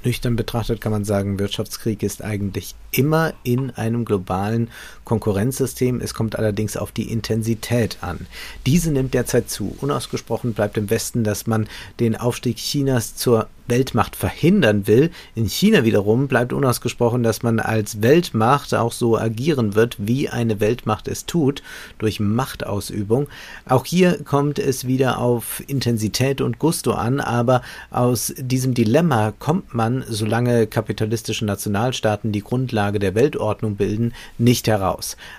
Nüchtern 0.05 0.35
betrachtet 0.35 0.81
kann 0.81 0.93
man 0.93 1.05
sagen, 1.05 1.39
Wirtschaftskrieg 1.39 2.03
ist 2.03 2.25
eigentlich 2.25 2.75
immer 2.91 3.35
in 3.45 3.71
einem 3.71 4.05
globalen 4.05 4.69
Konkurrenzsystem. 5.05 6.01
Es 6.01 6.15
kommt 6.15 6.37
allerdings 6.37 6.77
auf 6.77 6.93
die 6.93 7.11
Intensität 7.11 7.99
an. 8.01 8.27
Diese 8.67 8.91
nimmt 8.93 9.15
derzeit 9.15 9.51
zu. 9.51 9.77
Unausgesprochen 9.81 10.55
bleibt 10.55 10.77
im 10.77 10.91
Westen, 10.91 11.25
dass 11.25 11.47
man 11.47 11.69
den 12.01 12.17
Aufstieg 12.17 12.57
Chinas 12.57 13.17
zur 13.17 13.49
Weltmacht 13.69 14.17
verhindern 14.17 14.87
will. 14.87 15.11
In 15.35 15.47
China 15.47 15.85
wiederum 15.85 16.29
bleibt 16.29 16.53
unausgesprochen, 16.53 17.23
dass 17.23 17.43
man 17.43 17.61
als 17.61 18.03
Weltmacht 18.03 18.75
auch 18.75 18.93
so 18.93 19.17
agieren 19.17 19.75
wird, 19.75 19.97
wie 19.99 20.29
eine 20.29 20.61
Weltmacht 20.61 21.09
es 21.09 21.27
tut, 21.27 21.63
durch 21.99 22.21
Machtausübung. 22.21 23.29
Auch 23.67 23.87
hier 23.87 24.23
kommt 24.25 24.59
es 24.59 24.87
wieder 24.87 25.19
auf 25.19 25.63
Intensität 25.67 26.41
und 26.41 26.59
Gusto 26.59 26.93
an, 26.93 27.21
aber 27.21 27.63
aus 27.91 28.35
diesem 28.37 28.75
Dilemma 28.75 29.33
kommt 29.39 29.75
man, 29.75 30.05
solange 30.09 30.67
kapitalistische 30.67 31.45
Nationalstaaten 31.45 32.33
die 32.33 32.43
Grundlage 32.43 32.99
der 32.99 33.15
Weltordnung 33.15 33.77
bilden, 33.77 34.13
nicht 34.39 34.67
heraus. 34.67 34.92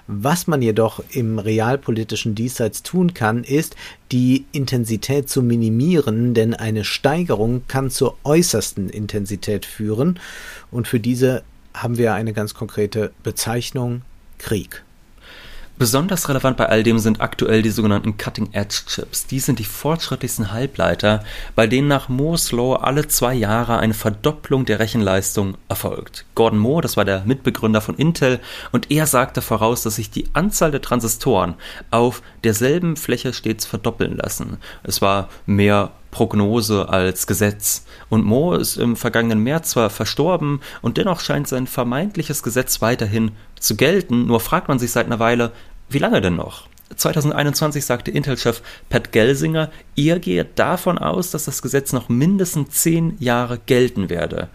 Was 0.07 0.47
man 0.47 0.61
jedoch 0.61 1.03
im 1.11 1.39
realpolitischen 1.39 2.35
Diesseits 2.35 2.83
tun 2.83 3.13
kann, 3.13 3.43
ist, 3.43 3.75
die 4.11 4.45
Intensität 4.51 5.29
zu 5.29 5.41
minimieren, 5.41 6.33
denn 6.33 6.53
eine 6.53 6.83
Steigerung 6.83 7.63
kann 7.67 7.89
zur 7.89 8.17
äußersten 8.23 8.89
Intensität 8.89 9.65
führen 9.65 10.19
und 10.71 10.87
für 10.87 10.99
diese 10.99 11.43
haben 11.73 11.97
wir 11.97 12.13
eine 12.13 12.33
ganz 12.33 12.53
konkrete 12.53 13.11
Bezeichnung 13.23 14.03
Krieg. 14.37 14.83
Besonders 15.83 16.29
relevant 16.29 16.55
bei 16.55 16.69
all 16.69 16.81
dem 16.81 16.97
sind 16.97 17.19
aktuell 17.19 17.61
die 17.61 17.69
sogenannten 17.69 18.15
Cutting-Edge-Chips. 18.15 19.27
Die 19.27 19.41
sind 19.41 19.59
die 19.59 19.65
fortschrittlichsten 19.65 20.53
Halbleiter, 20.53 21.25
bei 21.55 21.67
denen 21.67 21.89
nach 21.89 22.07
Moore's 22.07 22.53
Law 22.53 22.77
alle 22.77 23.09
zwei 23.09 23.33
Jahre 23.33 23.79
eine 23.79 23.93
Verdopplung 23.93 24.63
der 24.63 24.79
Rechenleistung 24.79 25.57
erfolgt. 25.67 26.23
Gordon 26.35 26.59
Moore, 26.59 26.83
das 26.83 26.95
war 26.95 27.03
der 27.03 27.25
Mitbegründer 27.25 27.81
von 27.81 27.97
Intel, 27.97 28.39
und 28.71 28.91
er 28.91 29.07
sagte 29.07 29.41
voraus, 29.41 29.83
dass 29.83 29.97
sich 29.97 30.09
die 30.09 30.27
Anzahl 30.31 30.71
der 30.71 30.81
Transistoren 30.81 31.55
auf 31.91 32.21
derselben 32.45 32.95
Fläche 32.95 33.33
stets 33.33 33.65
verdoppeln 33.65 34.15
lassen. 34.15 34.59
Es 34.83 35.01
war 35.01 35.27
mehr 35.45 35.91
Prognose 36.11 36.87
als 36.89 37.25
Gesetz. 37.25 37.85
Und 38.07 38.23
Moore 38.23 38.59
ist 38.59 38.77
im 38.77 38.95
vergangenen 38.95 39.39
März 39.39 39.71
zwar 39.71 39.89
verstorben 39.89 40.61
und 40.83 40.97
dennoch 40.97 41.19
scheint 41.19 41.47
sein 41.47 41.65
vermeintliches 41.65 42.43
Gesetz 42.43 42.81
weiterhin 42.81 43.31
zu 43.59 43.75
gelten, 43.75 44.27
nur 44.27 44.39
fragt 44.39 44.67
man 44.67 44.77
sich 44.77 44.91
seit 44.91 45.07
einer 45.07 45.19
Weile, 45.19 45.51
wie 45.89 45.99
lange 45.99 46.21
denn 46.21 46.35
noch? 46.35 46.67
2021 46.95 47.85
sagte 47.85 48.11
Intel-Chef 48.11 48.61
Pat 48.89 49.11
Gelsinger, 49.11 49.71
er 49.95 50.19
gehe 50.19 50.45
davon 50.45 50.97
aus, 50.97 51.31
dass 51.31 51.45
das 51.45 51.61
Gesetz 51.61 51.93
noch 51.93 52.09
mindestens 52.09 52.69
zehn 52.71 53.15
Jahre 53.19 53.59
gelten 53.65 54.09
werde. 54.09 54.49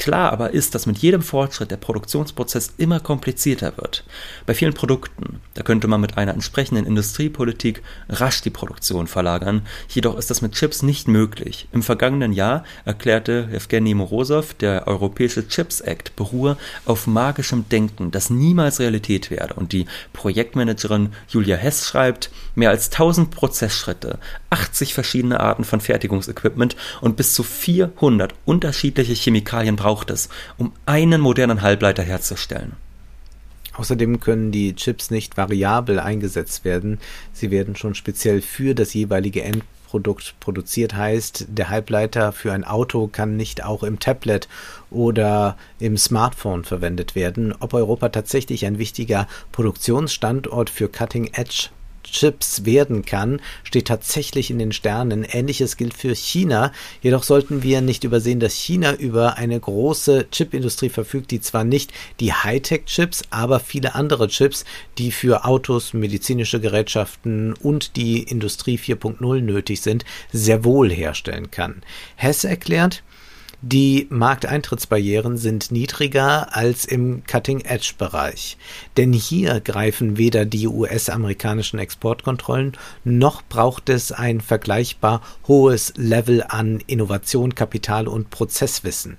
Klar 0.00 0.32
aber 0.32 0.52
ist, 0.52 0.74
dass 0.74 0.86
mit 0.86 0.96
jedem 0.96 1.20
Fortschritt 1.20 1.70
der 1.70 1.76
Produktionsprozess 1.76 2.72
immer 2.78 3.00
komplizierter 3.00 3.76
wird. 3.76 4.02
Bei 4.46 4.54
vielen 4.54 4.72
Produkten, 4.72 5.42
da 5.52 5.62
könnte 5.62 5.88
man 5.88 6.00
mit 6.00 6.16
einer 6.16 6.32
entsprechenden 6.32 6.86
Industriepolitik 6.86 7.82
rasch 8.08 8.40
die 8.40 8.48
Produktion 8.48 9.08
verlagern, 9.08 9.60
jedoch 9.90 10.16
ist 10.16 10.30
das 10.30 10.40
mit 10.40 10.52
Chips 10.52 10.82
nicht 10.82 11.06
möglich. 11.06 11.68
Im 11.72 11.82
vergangenen 11.82 12.32
Jahr 12.32 12.64
erklärte 12.86 13.50
Evgeny 13.52 13.92
Morozov, 13.92 14.54
der 14.54 14.88
Europäische 14.88 15.46
Chips 15.46 15.82
Act 15.82 16.16
beruhe 16.16 16.56
auf 16.86 17.06
magischem 17.06 17.68
Denken, 17.68 18.10
das 18.10 18.30
niemals 18.30 18.80
Realität 18.80 19.30
werde 19.30 19.52
und 19.52 19.72
die 19.72 19.84
Projektmanagerin 20.14 21.10
Julia 21.28 21.56
Hess 21.56 21.86
schreibt, 21.86 22.30
mehr 22.54 22.70
als 22.70 22.90
1000 22.90 23.30
Prozessschritte, 23.30 24.18
80 24.48 24.94
verschiedene 24.94 25.40
Arten 25.40 25.64
von 25.64 25.82
Fertigungsequipment 25.82 26.74
und 27.02 27.16
bis 27.18 27.34
zu 27.34 27.42
400 27.42 28.32
unterschiedliche 28.46 29.12
Chemikalien 29.12 29.76
braucht 29.90 30.10
es, 30.10 30.28
um 30.56 30.72
einen 30.86 31.20
modernen 31.20 31.62
Halbleiter 31.62 32.04
herzustellen. 32.04 32.74
Außerdem 33.74 34.20
können 34.20 34.52
die 34.52 34.76
Chips 34.76 35.10
nicht 35.10 35.36
variabel 35.36 35.98
eingesetzt 35.98 36.64
werden. 36.64 37.00
Sie 37.32 37.50
werden 37.50 37.74
schon 37.74 37.96
speziell 37.96 38.40
für 38.40 38.76
das 38.76 38.94
jeweilige 38.94 39.42
Endprodukt 39.42 40.34
produziert. 40.38 40.94
Heißt, 40.94 41.46
der 41.48 41.70
Halbleiter 41.70 42.30
für 42.30 42.52
ein 42.52 42.62
Auto 42.62 43.08
kann 43.08 43.36
nicht 43.36 43.64
auch 43.64 43.82
im 43.82 43.98
Tablet 43.98 44.48
oder 44.92 45.56
im 45.80 45.96
Smartphone 45.96 46.62
verwendet 46.62 47.16
werden. 47.16 47.52
Ob 47.58 47.74
Europa 47.74 48.10
tatsächlich 48.10 48.66
ein 48.66 48.78
wichtiger 48.78 49.26
Produktionsstandort 49.50 50.70
für 50.70 50.88
Cutting 50.88 51.32
Edge 51.32 51.70
Chips 52.10 52.64
werden 52.64 53.04
kann, 53.04 53.40
steht 53.62 53.88
tatsächlich 53.88 54.50
in 54.50 54.58
den 54.58 54.72
Sternen. 54.72 55.24
Ähnliches 55.24 55.76
gilt 55.76 55.94
für 55.94 56.14
China. 56.14 56.72
Jedoch 57.02 57.22
sollten 57.22 57.62
wir 57.62 57.80
nicht 57.80 58.04
übersehen, 58.04 58.40
dass 58.40 58.54
China 58.54 58.94
über 58.94 59.36
eine 59.36 59.58
große 59.58 60.26
Chipindustrie 60.30 60.88
verfügt, 60.88 61.30
die 61.30 61.40
zwar 61.40 61.64
nicht 61.64 61.92
die 62.20 62.32
Hightech-Chips, 62.32 63.24
aber 63.30 63.60
viele 63.60 63.94
andere 63.94 64.28
Chips, 64.28 64.64
die 64.98 65.12
für 65.12 65.44
Autos, 65.44 65.92
medizinische 65.92 66.60
Gerätschaften 66.60 67.54
und 67.54 67.96
die 67.96 68.22
Industrie 68.22 68.78
4.0 68.78 69.40
nötig 69.40 69.80
sind, 69.80 70.04
sehr 70.32 70.64
wohl 70.64 70.90
herstellen 70.90 71.50
kann. 71.50 71.82
Hess 72.16 72.44
erklärt, 72.44 73.02
die 73.62 74.06
Markteintrittsbarrieren 74.08 75.36
sind 75.36 75.70
niedriger 75.70 76.56
als 76.56 76.86
im 76.86 77.22
Cutting-Edge-Bereich, 77.26 78.56
denn 78.96 79.12
hier 79.12 79.60
greifen 79.60 80.16
weder 80.16 80.46
die 80.46 80.66
US-amerikanischen 80.66 81.78
Exportkontrollen 81.78 82.72
noch 83.04 83.42
braucht 83.42 83.90
es 83.90 84.12
ein 84.12 84.40
vergleichbar 84.40 85.20
hohes 85.46 85.92
Level 85.96 86.42
an 86.48 86.82
Innovation, 86.86 87.54
Kapital 87.54 88.08
und 88.08 88.30
Prozesswissen. 88.30 89.18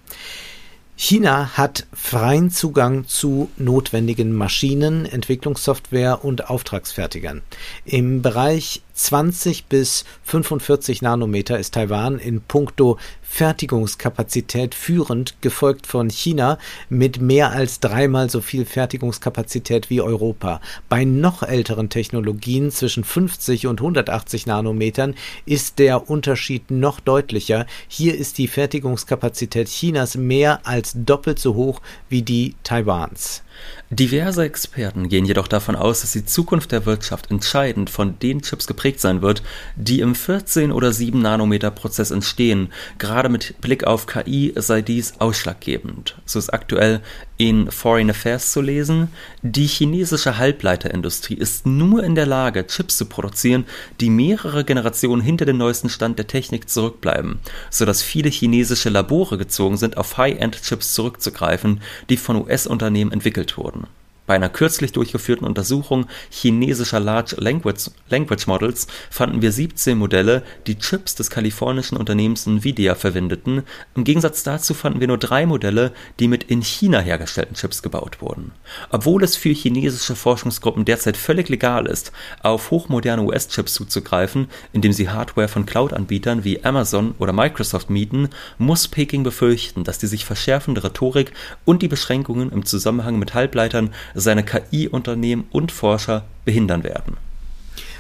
China 0.95 1.57
hat 1.57 1.87
freien 1.93 2.51
Zugang 2.51 3.07
zu 3.07 3.49
notwendigen 3.57 4.33
Maschinen, 4.33 5.05
Entwicklungssoftware 5.05 6.23
und 6.23 6.49
Auftragsfertigern. 6.49 7.41
Im 7.85 8.21
Bereich 8.21 8.83
20 9.01 9.65
bis 9.65 10.05
45 10.25 11.01
Nanometer 11.01 11.57
ist 11.57 11.73
Taiwan 11.73 12.19
in 12.19 12.39
puncto 12.39 12.99
Fertigungskapazität 13.23 14.75
führend, 14.75 15.41
gefolgt 15.41 15.87
von 15.87 16.11
China 16.11 16.59
mit 16.87 17.19
mehr 17.19 17.51
als 17.51 17.79
dreimal 17.79 18.29
so 18.29 18.41
viel 18.41 18.63
Fertigungskapazität 18.63 19.89
wie 19.89 20.01
Europa. 20.01 20.61
Bei 20.87 21.03
noch 21.03 21.41
älteren 21.41 21.89
Technologien 21.89 22.69
zwischen 22.69 23.03
50 23.03 23.65
und 23.65 23.81
180 23.81 24.45
Nanometern 24.45 25.15
ist 25.45 25.79
der 25.79 26.09
Unterschied 26.09 26.69
noch 26.69 26.99
deutlicher. 26.99 27.65
Hier 27.87 28.15
ist 28.15 28.37
die 28.37 28.47
Fertigungskapazität 28.47 29.67
Chinas 29.67 30.15
mehr 30.15 30.59
als 30.63 30.93
doppelt 30.93 31.39
so 31.39 31.55
hoch 31.55 31.81
wie 32.07 32.21
die 32.21 32.53
Taiwans. 32.63 33.41
Diverse 33.89 34.43
Experten 34.43 35.09
gehen 35.09 35.25
jedoch 35.25 35.49
davon 35.49 35.75
aus, 35.75 36.01
dass 36.01 36.13
die 36.13 36.23
Zukunft 36.23 36.71
der 36.71 36.85
Wirtschaft 36.85 37.29
entscheidend 37.29 37.89
von 37.89 38.17
den 38.19 38.41
Chips 38.41 38.65
geprägt 38.65 39.01
sein 39.01 39.21
wird, 39.21 39.43
die 39.75 39.99
im 39.99 40.15
14 40.15 40.71
oder 40.71 40.93
7 40.93 41.21
Nanometer 41.21 41.71
Prozess 41.71 42.11
entstehen. 42.11 42.71
Gerade 42.99 43.27
mit 43.27 43.59
Blick 43.59 43.83
auf 43.83 44.07
KI 44.07 44.53
sei 44.55 44.81
dies 44.81 45.15
ausschlaggebend. 45.19 46.15
So 46.25 46.39
ist 46.39 46.53
aktuell 46.53 47.01
in 47.41 47.71
Foreign 47.71 48.11
Affairs 48.11 48.51
zu 48.51 48.61
lesen, 48.61 49.09
die 49.41 49.65
chinesische 49.65 50.37
Halbleiterindustrie 50.37 51.33
ist 51.33 51.65
nur 51.65 52.03
in 52.03 52.13
der 52.13 52.27
Lage, 52.27 52.67
Chips 52.67 52.97
zu 52.97 53.05
produzieren, 53.05 53.65
die 53.99 54.11
mehrere 54.11 54.63
Generationen 54.63 55.23
hinter 55.23 55.45
dem 55.45 55.57
neuesten 55.57 55.89
Stand 55.89 56.19
der 56.19 56.27
Technik 56.27 56.69
zurückbleiben, 56.69 57.39
sodass 57.71 58.03
viele 58.03 58.29
chinesische 58.29 58.89
Labore 58.89 59.39
gezogen 59.39 59.77
sind, 59.77 59.97
auf 59.97 60.17
High-End-Chips 60.17 60.93
zurückzugreifen, 60.93 61.81
die 62.09 62.17
von 62.17 62.35
US-Unternehmen 62.35 63.11
entwickelt 63.11 63.40
wurden. 63.57 63.87
Bei 64.31 64.35
einer 64.35 64.47
kürzlich 64.47 64.93
durchgeführten 64.93 65.45
Untersuchung 65.45 66.05
chinesischer 66.29 67.01
Large 67.01 67.35
Language, 67.37 67.91
Language, 68.07 68.47
Models 68.47 68.87
fanden 69.09 69.41
wir 69.41 69.51
17 69.51 69.97
Modelle, 69.97 70.43
die 70.67 70.79
Chips 70.79 71.15
des 71.15 71.29
kalifornischen 71.29 71.97
Unternehmens 71.97 72.47
Nvidia 72.47 72.95
verwendeten. 72.95 73.63
Im 73.93 74.05
Gegensatz 74.05 74.43
dazu 74.43 74.73
fanden 74.73 75.01
wir 75.01 75.09
nur 75.09 75.17
drei 75.17 75.45
Modelle, 75.45 75.91
die 76.21 76.29
mit 76.29 76.45
in 76.45 76.61
China 76.61 77.01
hergestellten 77.01 77.57
Chips 77.57 77.81
gebaut 77.81 78.21
wurden. 78.21 78.53
Obwohl 78.89 79.21
es 79.21 79.35
für 79.35 79.49
chinesische 79.49 80.15
Forschungsgruppen 80.15 80.85
derzeit 80.85 81.17
völlig 81.17 81.49
legal 81.49 81.85
ist, 81.85 82.13
auf 82.41 82.71
hochmoderne 82.71 83.23
US-Chips 83.23 83.73
zuzugreifen, 83.73 84.47
indem 84.71 84.93
sie 84.93 85.09
Hardware 85.09 85.49
von 85.49 85.65
Cloud-Anbietern 85.65 86.45
wie 86.45 86.63
Amazon 86.63 87.15
oder 87.19 87.33
Microsoft 87.33 87.89
mieten, 87.89 88.29
muss 88.57 88.87
Peking 88.87 89.23
befürchten, 89.23 89.83
dass 89.83 89.99
die 89.99 90.07
sich 90.07 90.23
verschärfende 90.23 90.85
Rhetorik 90.85 91.33
und 91.65 91.81
die 91.81 91.89
Beschränkungen 91.89 92.49
im 92.49 92.65
Zusammenhang 92.65 93.19
mit 93.19 93.33
Halbleitern 93.33 93.93
seine 94.21 94.43
KI-Unternehmen 94.43 95.45
und 95.51 95.71
Forscher 95.71 96.23
behindern 96.45 96.83
werden. 96.83 97.17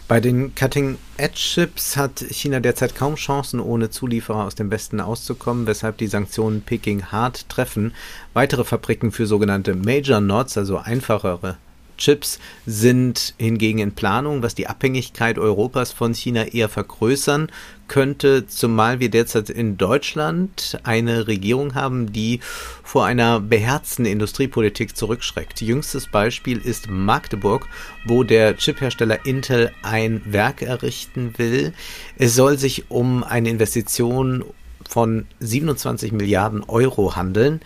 Bei 0.07 0.19
den 0.19 0.53
Cutting-Edge-Chips 0.55 1.95
hat 1.95 2.19
China 2.31 2.59
derzeit 2.59 2.95
kaum 2.95 3.15
Chancen, 3.15 3.61
ohne 3.61 3.91
Zulieferer 3.91 4.43
aus 4.43 4.55
dem 4.55 4.69
Westen 4.69 4.99
auszukommen, 4.99 5.67
weshalb 5.67 5.97
die 5.97 6.07
Sanktionen 6.07 6.61
Peking 6.61 7.05
hart 7.05 7.47
treffen. 7.47 7.93
Weitere 8.33 8.65
Fabriken 8.65 9.13
für 9.13 9.25
sogenannte 9.25 9.73
Major 9.73 10.19
Nodes, 10.19 10.57
also 10.57 10.77
einfachere 10.77 11.57
Chips 12.01 12.39
sind 12.65 13.35
hingegen 13.37 13.77
in 13.77 13.91
Planung, 13.91 14.41
was 14.41 14.55
die 14.55 14.65
Abhängigkeit 14.65 15.37
Europas 15.37 15.91
von 15.91 16.15
China 16.15 16.45
eher 16.45 16.67
vergrößern 16.67 17.51
könnte, 17.87 18.47
zumal 18.47 18.99
wir 18.99 19.09
derzeit 19.09 19.51
in 19.51 19.77
Deutschland 19.77 20.79
eine 20.83 21.27
Regierung 21.27 21.75
haben, 21.75 22.11
die 22.11 22.39
vor 22.83 23.05
einer 23.05 23.39
beherzten 23.39 24.05
Industriepolitik 24.05 24.97
zurückschreckt. 24.97 25.61
Jüngstes 25.61 26.07
Beispiel 26.07 26.57
ist 26.57 26.89
Magdeburg, 26.89 27.67
wo 28.05 28.23
der 28.23 28.57
Chiphersteller 28.57 29.25
Intel 29.25 29.71
ein 29.83 30.21
Werk 30.25 30.63
errichten 30.63 31.35
will. 31.37 31.73
Es 32.17 32.33
soll 32.33 32.57
sich 32.57 32.89
um 32.89 33.23
eine 33.23 33.49
Investition 33.49 34.43
von 34.89 35.27
27 35.39 36.11
Milliarden 36.11 36.63
Euro 36.63 37.15
handeln. 37.15 37.61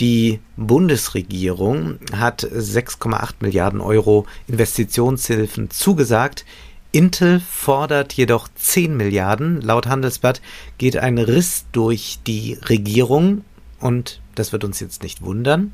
Die 0.00 0.40
Bundesregierung 0.56 1.98
hat 2.12 2.44
6,8 2.44 3.36
Milliarden 3.40 3.80
Euro 3.80 4.26
Investitionshilfen 4.46 5.70
zugesagt. 5.70 6.44
Intel 6.92 7.40
fordert 7.40 8.12
jedoch 8.12 8.48
10 8.54 8.96
Milliarden. 8.96 9.62
Laut 9.62 9.86
Handelsblatt 9.86 10.42
geht 10.76 10.98
ein 10.98 11.16
Riss 11.18 11.64
durch 11.72 12.18
die 12.26 12.58
Regierung 12.68 13.42
und 13.80 14.20
das 14.34 14.52
wird 14.52 14.64
uns 14.64 14.80
jetzt 14.80 15.02
nicht 15.02 15.22
wundern. 15.22 15.72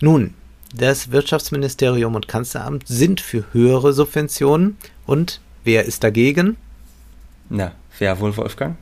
Nun, 0.00 0.34
das 0.74 1.12
Wirtschaftsministerium 1.12 2.16
und 2.16 2.26
Kanzleramt 2.26 2.88
sind 2.88 3.20
für 3.20 3.44
höhere 3.52 3.92
Subventionen 3.92 4.78
und 5.06 5.40
wer 5.62 5.84
ist 5.84 6.02
dagegen? 6.02 6.56
Na, 7.48 7.72
wer 7.98 8.18
wohl, 8.18 8.36
Wolfgang? 8.36 8.76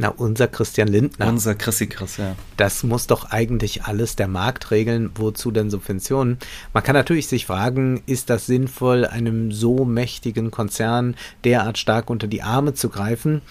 Na, 0.00 0.10
unser 0.10 0.46
Christian 0.46 0.86
Lindner. 0.86 1.26
Unser 1.26 1.56
Chrissy 1.56 1.88
Chris, 1.88 2.18
ja. 2.18 2.36
Das 2.56 2.84
muss 2.84 3.08
doch 3.08 3.32
eigentlich 3.32 3.82
alles 3.82 4.14
der 4.14 4.28
Markt 4.28 4.70
regeln. 4.70 5.10
Wozu 5.16 5.50
denn 5.50 5.70
Subventionen? 5.70 6.38
Man 6.72 6.84
kann 6.84 6.94
natürlich 6.94 7.26
sich 7.26 7.46
fragen, 7.46 8.04
ist 8.06 8.30
das 8.30 8.46
sinnvoll, 8.46 9.04
einem 9.04 9.50
so 9.50 9.84
mächtigen 9.84 10.52
Konzern 10.52 11.16
derart 11.42 11.78
stark 11.78 12.10
unter 12.10 12.28
die 12.28 12.44
Arme 12.44 12.74
zu 12.74 12.90
greifen? 12.90 13.42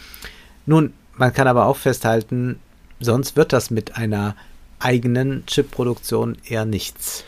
Nun, 0.65 0.93
man 1.17 1.33
kann 1.33 1.49
aber 1.49 1.65
auch 1.65 1.75
festhalten, 1.75 2.59
sonst 3.01 3.35
wird 3.35 3.51
das 3.51 3.69
mit 3.69 3.97
einer 3.97 4.37
eigenen 4.79 5.45
Chipproduktion 5.47 6.37
eher 6.45 6.63
nichts. 6.63 7.25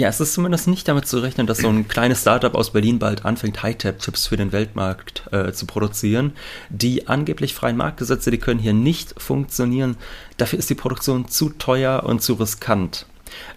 Ja, 0.00 0.08
es 0.08 0.18
ist 0.18 0.32
zumindest 0.32 0.66
nicht 0.66 0.88
damit 0.88 1.06
zu 1.06 1.18
rechnen, 1.18 1.46
dass 1.46 1.58
so 1.58 1.68
ein 1.68 1.86
kleines 1.86 2.22
Startup 2.22 2.54
aus 2.54 2.72
Berlin 2.72 2.98
bald 2.98 3.26
anfängt, 3.26 3.62
Hightech-Chips 3.62 4.28
für 4.28 4.38
den 4.38 4.50
Weltmarkt 4.50 5.24
äh, 5.30 5.52
zu 5.52 5.66
produzieren. 5.66 6.32
Die 6.70 7.06
angeblich 7.06 7.52
freien 7.52 7.76
Marktgesetze, 7.76 8.30
die 8.30 8.38
können 8.38 8.60
hier 8.60 8.72
nicht 8.72 9.20
funktionieren. 9.20 9.98
Dafür 10.38 10.58
ist 10.58 10.70
die 10.70 10.74
Produktion 10.74 11.28
zu 11.28 11.50
teuer 11.50 12.04
und 12.04 12.22
zu 12.22 12.32
riskant. 12.32 13.04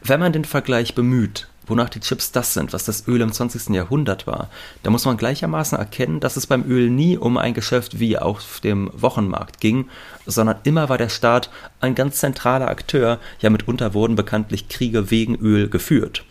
Wenn 0.03 0.19
man 0.19 0.33
den 0.33 0.43
Vergleich 0.43 0.95
bemüht, 0.95 1.47
wonach 1.67 1.89
die 1.89 1.99
Chips 1.99 2.31
das 2.31 2.53
sind, 2.53 2.73
was 2.73 2.85
das 2.85 3.07
Öl 3.07 3.21
im 3.21 3.31
20. 3.31 3.69
Jahrhundert 3.69 4.27
war, 4.27 4.49
da 4.83 4.89
muss 4.89 5.05
man 5.05 5.17
gleichermaßen 5.17 5.77
erkennen, 5.77 6.19
dass 6.19 6.37
es 6.37 6.47
beim 6.47 6.69
Öl 6.69 6.89
nie 6.89 7.17
um 7.17 7.37
ein 7.37 7.53
Geschäft 7.53 7.99
wie 7.99 8.17
auf 8.17 8.59
dem 8.61 8.89
Wochenmarkt 8.93 9.59
ging, 9.59 9.89
sondern 10.25 10.57
immer 10.63 10.89
war 10.89 10.97
der 10.97 11.09
Staat 11.09 11.49
ein 11.79 11.95
ganz 11.95 12.17
zentraler 12.17 12.69
Akteur, 12.69 13.19
ja 13.39 13.49
mitunter 13.49 13.93
wurden 13.93 14.15
bekanntlich 14.15 14.69
Kriege 14.69 15.11
wegen 15.11 15.35
Öl 15.35 15.69
geführt. 15.69 16.23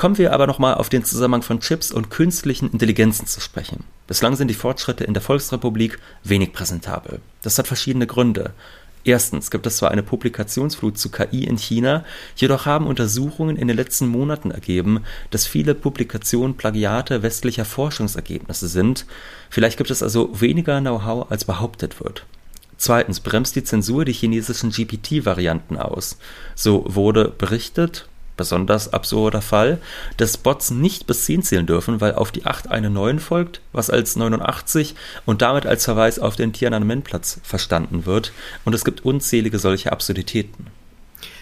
Kommen 0.00 0.16
wir 0.16 0.32
aber 0.32 0.46
nochmal 0.46 0.76
auf 0.76 0.88
den 0.88 1.04
Zusammenhang 1.04 1.42
von 1.42 1.60
Chips 1.60 1.92
und 1.92 2.08
künstlichen 2.08 2.70
Intelligenzen 2.70 3.26
zu 3.26 3.38
sprechen. 3.38 3.84
Bislang 4.06 4.34
sind 4.34 4.48
die 4.48 4.54
Fortschritte 4.54 5.04
in 5.04 5.12
der 5.12 5.22
Volksrepublik 5.22 5.98
wenig 6.24 6.54
präsentabel. 6.54 7.20
Das 7.42 7.58
hat 7.58 7.66
verschiedene 7.66 8.06
Gründe. 8.06 8.54
Erstens 9.04 9.50
gibt 9.50 9.66
es 9.66 9.78
zwar 9.78 9.90
eine 9.90 10.02
Publikationsflut 10.02 10.98
zu 10.98 11.10
KI 11.10 11.44
in 11.44 11.56
China, 11.56 12.04
jedoch 12.36 12.66
haben 12.66 12.86
Untersuchungen 12.86 13.56
in 13.56 13.68
den 13.68 13.76
letzten 13.76 14.08
Monaten 14.08 14.50
ergeben, 14.50 15.04
dass 15.30 15.46
viele 15.46 15.74
Publikationen 15.74 16.56
Plagiate 16.56 17.22
westlicher 17.22 17.64
Forschungsergebnisse 17.64 18.68
sind. 18.68 19.06
Vielleicht 19.48 19.78
gibt 19.78 19.90
es 19.90 20.02
also 20.02 20.38
weniger 20.38 20.80
Know-how, 20.80 21.30
als 21.30 21.46
behauptet 21.46 22.00
wird. 22.04 22.26
Zweitens 22.76 23.20
bremst 23.20 23.56
die 23.56 23.64
Zensur 23.64 24.04
die 24.04 24.12
chinesischen 24.12 24.70
GPT-Varianten 24.70 25.76
aus. 25.76 26.18
So 26.54 26.84
wurde 26.86 27.28
berichtet, 27.28 28.08
besonders 28.40 28.94
absurder 28.94 29.42
Fall, 29.42 29.82
dass 30.16 30.38
Bots 30.38 30.70
nicht 30.70 31.06
bis 31.06 31.26
10 31.26 31.42
zählen 31.42 31.66
dürfen, 31.66 32.00
weil 32.00 32.14
auf 32.14 32.32
die 32.32 32.46
8 32.46 32.70
eine 32.70 32.88
9 32.88 33.18
folgt, 33.18 33.60
was 33.74 33.90
als 33.90 34.16
89 34.16 34.94
und 35.26 35.42
damit 35.42 35.66
als 35.66 35.84
Verweis 35.84 36.18
auf 36.18 36.36
den 36.36 36.54
Tiananmen-Platz 36.54 37.40
verstanden 37.42 38.06
wird. 38.06 38.32
Und 38.64 38.74
es 38.74 38.86
gibt 38.86 39.04
unzählige 39.04 39.58
solche 39.58 39.92
Absurditäten. 39.92 40.68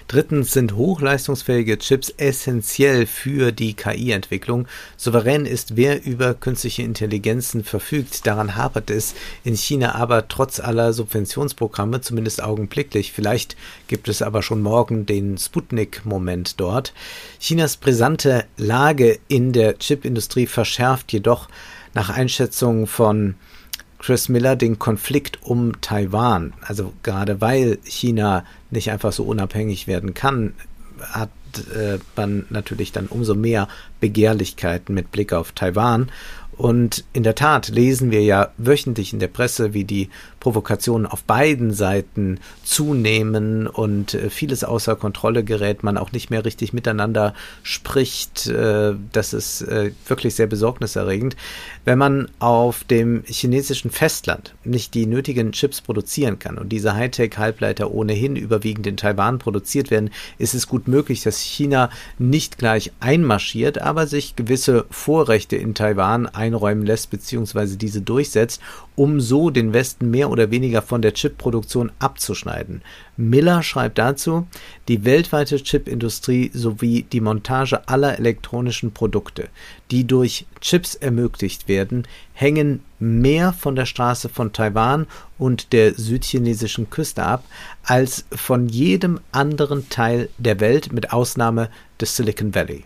Drittens 0.09 0.53
sind 0.53 0.75
hochleistungsfähige 0.75 1.77
Chips 1.77 2.09
essentiell 2.17 3.05
für 3.05 3.53
die 3.53 3.75
KI-Entwicklung. 3.75 4.67
Souverän 4.97 5.45
ist, 5.45 5.77
wer 5.77 6.03
über 6.03 6.33
künstliche 6.33 6.83
Intelligenzen 6.83 7.63
verfügt. 7.63 8.27
Daran 8.27 8.57
hapert 8.57 8.89
es 8.89 9.15
in 9.45 9.55
China 9.55 9.95
aber 9.97 10.27
trotz 10.27 10.61
aller 10.61 10.95
Subventionsprogramme, 10.95 12.01
zumindest 12.01 12.43
augenblicklich. 12.43 13.13
Vielleicht 13.13 13.55
gibt 13.87 14.09
es 14.09 14.23
aber 14.23 14.43
schon 14.43 14.63
morgen 14.63 15.05
den 15.05 15.37
Sputnik-Moment 15.37 16.59
dort. 16.59 16.95
Chinas 17.39 17.77
brisante 17.77 18.47
Lage 18.57 19.19
in 19.29 19.53
der 19.53 19.79
Chipindustrie 19.79 20.47
verschärft 20.47 21.13
jedoch 21.13 21.49
nach 21.93 22.09
Einschätzung 22.09 22.87
von 22.87 23.35
Chris 23.99 24.29
Miller 24.29 24.57
den 24.57 24.79
Konflikt 24.79 25.43
um 25.43 25.81
Taiwan. 25.81 26.55
Also 26.63 26.93
gerade 27.03 27.41
weil 27.41 27.79
China 27.85 28.45
nicht 28.71 28.91
einfach 28.91 29.13
so 29.13 29.25
unabhängig 29.25 29.87
werden 29.87 30.15
kann, 30.15 30.55
hat 31.01 31.31
äh, 31.75 31.99
man 32.17 32.47
natürlich 32.51 32.93
dann 32.93 33.07
umso 33.07 33.35
mehr 33.35 33.69
Begehrlichkeiten 34.01 34.95
mit 34.95 35.11
Blick 35.11 35.33
auf 35.33 35.53
Taiwan. 35.53 36.11
Und 36.59 37.05
in 37.13 37.23
der 37.23 37.37
Tat 37.37 37.69
lesen 37.69 38.11
wir 38.11 38.23
ja 38.25 38.51
wöchentlich 38.59 39.13
in 39.13 39.21
der 39.21 39.29
Presse, 39.29 39.75
wie 39.75 39.85
die 39.85 40.11
Provokationen 40.41 41.07
auf 41.07 41.23
beiden 41.23 41.73
Seiten 41.73 42.41
zunehmen 42.65 43.69
und 43.69 44.15
äh, 44.15 44.29
vieles 44.29 44.65
außer 44.65 44.97
Kontrolle 44.97 45.45
gerät, 45.45 45.85
man 45.85 45.97
auch 45.97 46.11
nicht 46.11 46.31
mehr 46.31 46.45
richtig 46.45 46.73
miteinander 46.73 47.33
spricht. 47.63 48.49
Äh, 48.49 48.95
das 49.13 49.35
ist 49.35 49.63
äh, 49.63 49.93
wirklich 50.09 50.35
sehr 50.35 50.49
besorgniserregend. 50.49 51.37
Wenn 51.85 51.99
man 51.99 52.29
auf 52.41 52.83
dem 52.83 53.23
chinesischen 53.25 53.93
Festland 53.93 54.55
nicht 54.65 54.95
die 54.95 55.07
nötigen 55.07 55.53
Chips 55.53 55.81
produzieren 55.81 56.41
kann 56.41 56.59
und 56.59 56.71
diese 56.71 56.95
Hightech-Halbleiter 56.95 57.93
ohnehin 57.93 58.35
überwiegend 58.35 58.87
in 58.89 58.97
Taiwan 58.97 59.39
produziert 59.39 59.93
werden, 59.93 60.11
ist 60.39 60.55
es 60.55 60.67
gut 60.67 60.89
möglich, 60.89 61.23
dass 61.23 61.39
China 61.39 61.89
nicht 62.19 62.59
gleich 62.59 62.91
einmarschiert, 62.99 63.81
aber 63.81 64.09
sich 64.09 64.35
gewisse 64.35 64.87
Vorrechte 64.91 65.55
in 65.55 65.75
Taiwan 65.75 66.27
ein 66.27 66.48
einräumen 66.49 66.87
lässt 66.87 67.11
bzw. 67.11 67.77
diese 67.77 68.01
durchsetzt, 68.01 68.61
um 68.97 69.21
so 69.21 69.51
den 69.51 69.73
Westen 69.73 70.11
mehr 70.11 70.31
oder 70.31 70.51
weniger 70.51 70.83
von 70.83 71.03
der 71.03 71.13
Chipproduktion 71.13 71.93
abzuschneiden. 71.99 72.83
Miller 73.17 73.63
schreibt 73.63 73.99
dazu, 73.99 74.47
die 74.89 75.05
weltweite 75.05 75.57
Chipindustrie 75.63 76.51
sowie 76.55 77.03
die 77.03 77.21
Montage 77.21 77.87
aller 77.89 78.19
elektronischen 78.19 78.93
Produkte, 78.93 79.49
die 79.91 80.05
durch 80.05 80.47
Chips 80.61 80.95
ermöglicht 80.95 81.69
werden, 81.69 82.07
hängen 82.33 82.81
mehr 82.99 83.53
von 83.53 83.77
der 83.77 83.87
Straße 83.87 84.29
von 84.29 84.53
Taiwan 84.53 85.07
und 85.39 85.73
der 85.73 85.95
südchinesischen 85.95 86.91
Küste 86.91 87.23
ab, 87.23 87.45
als 87.85 88.25
von 88.33 88.69
jedem 88.69 89.21
anderen 89.33 89.89
Teil 89.89 90.29
der 90.39 90.61
Welt 90.61 90.93
mit 90.93 91.13
Ausnahme 91.13 91.71
des 92.01 92.17
Silicon 92.17 92.55
Valley. 92.55 92.85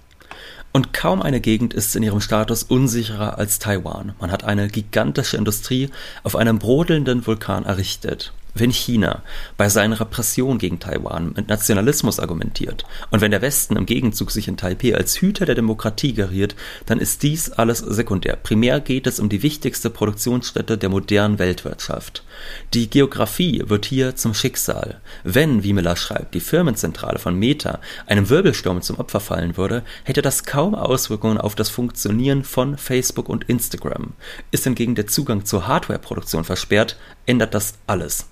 Und 0.72 0.94
kaum 0.94 1.20
eine 1.20 1.40
Gegend 1.40 1.74
ist 1.74 1.94
in 1.96 2.02
ihrem 2.02 2.20
Status 2.20 2.62
unsicherer 2.62 3.38
als 3.38 3.58
Taiwan. 3.58 4.14
Man 4.18 4.32
hat 4.32 4.44
eine 4.44 4.68
gigantische 4.68 5.36
Industrie 5.36 5.90
auf 6.22 6.34
einem 6.34 6.58
brodelnden 6.58 7.26
Vulkan 7.26 7.64
errichtet 7.64 8.32
wenn 8.54 8.70
China 8.70 9.22
bei 9.56 9.68
seiner 9.68 9.98
Repression 10.00 10.58
gegen 10.58 10.78
Taiwan 10.78 11.32
mit 11.34 11.48
Nationalismus 11.48 12.20
argumentiert 12.20 12.84
und 13.10 13.20
wenn 13.20 13.30
der 13.30 13.42
Westen 13.42 13.76
im 13.76 13.86
Gegenzug 13.86 14.30
sich 14.30 14.48
in 14.48 14.56
Taipei 14.56 14.94
als 14.94 15.20
Hüter 15.20 15.46
der 15.46 15.54
Demokratie 15.54 16.12
geriert, 16.12 16.54
dann 16.86 16.98
ist 16.98 17.22
dies 17.22 17.50
alles 17.50 17.78
sekundär. 17.78 18.36
Primär 18.36 18.80
geht 18.80 19.06
es 19.06 19.20
um 19.20 19.28
die 19.28 19.42
wichtigste 19.42 19.90
Produktionsstätte 19.90 20.76
der 20.76 20.88
modernen 20.88 21.38
Weltwirtschaft. 21.38 22.24
Die 22.74 22.90
Geografie 22.90 23.62
wird 23.66 23.86
hier 23.86 24.16
zum 24.16 24.34
Schicksal. 24.34 25.00
Wenn, 25.24 25.62
wie 25.62 25.72
Miller 25.72 25.96
schreibt, 25.96 26.34
die 26.34 26.40
Firmenzentrale 26.40 27.18
von 27.18 27.38
Meta 27.38 27.80
einem 28.06 28.28
Wirbelsturm 28.28 28.82
zum 28.82 28.98
Opfer 28.98 29.20
fallen 29.20 29.56
würde, 29.56 29.82
hätte 30.04 30.22
das 30.22 30.44
kaum 30.44 30.74
Auswirkungen 30.74 31.38
auf 31.38 31.54
das 31.54 31.70
Funktionieren 31.70 32.44
von 32.44 32.76
Facebook 32.76 33.28
und 33.28 33.44
Instagram. 33.48 34.12
Ist 34.50 34.64
hingegen 34.64 34.94
der 34.94 35.06
Zugang 35.06 35.44
zur 35.44 35.66
Hardwareproduktion 35.66 36.44
versperrt, 36.44 36.98
ändert 37.26 37.54
das 37.54 37.74
alles. 37.86 38.26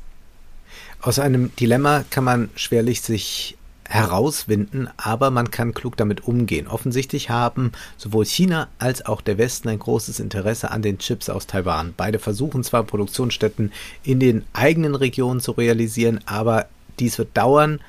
Aus 1.03 1.19
einem 1.19 1.55
Dilemma 1.57 2.05
kann 2.11 2.25
man 2.25 2.51
schwerlich 2.57 3.01
sich 3.01 3.57
herauswinden, 3.89 4.89
aber 4.99 5.31
man 5.31 5.51
kann 5.51 5.75
klug 5.75 5.97
damit 5.97 6.29
umgehen. 6.29 6.69
Offensichtlich 6.69 7.31
haben 7.31 7.73
sowohl 7.97 8.25
China 8.27 8.69
als 8.79 9.05
auch 9.07 9.21
der 9.21 9.39
Westen 9.39 9.69
ein 9.69 9.79
großes 9.79 10.21
Interesse 10.21 10.71
an 10.71 10.83
den 10.83 10.99
Chips 10.99 11.29
aus 11.29 11.47
Taiwan. 11.47 11.95
Beide 11.97 12.19
versuchen 12.19 12.63
zwar 12.63 12.85
Produktionsstätten 12.85 13.73
in 14.05 14.21
den 14.21 14.45
eigenen 14.53 14.95
Regionen 14.95 15.41
zu 15.41 15.53
realisieren, 15.53 16.21
aber 16.27 16.67
dies 17.01 17.19
wird 17.19 17.37
dauern, 17.37 17.81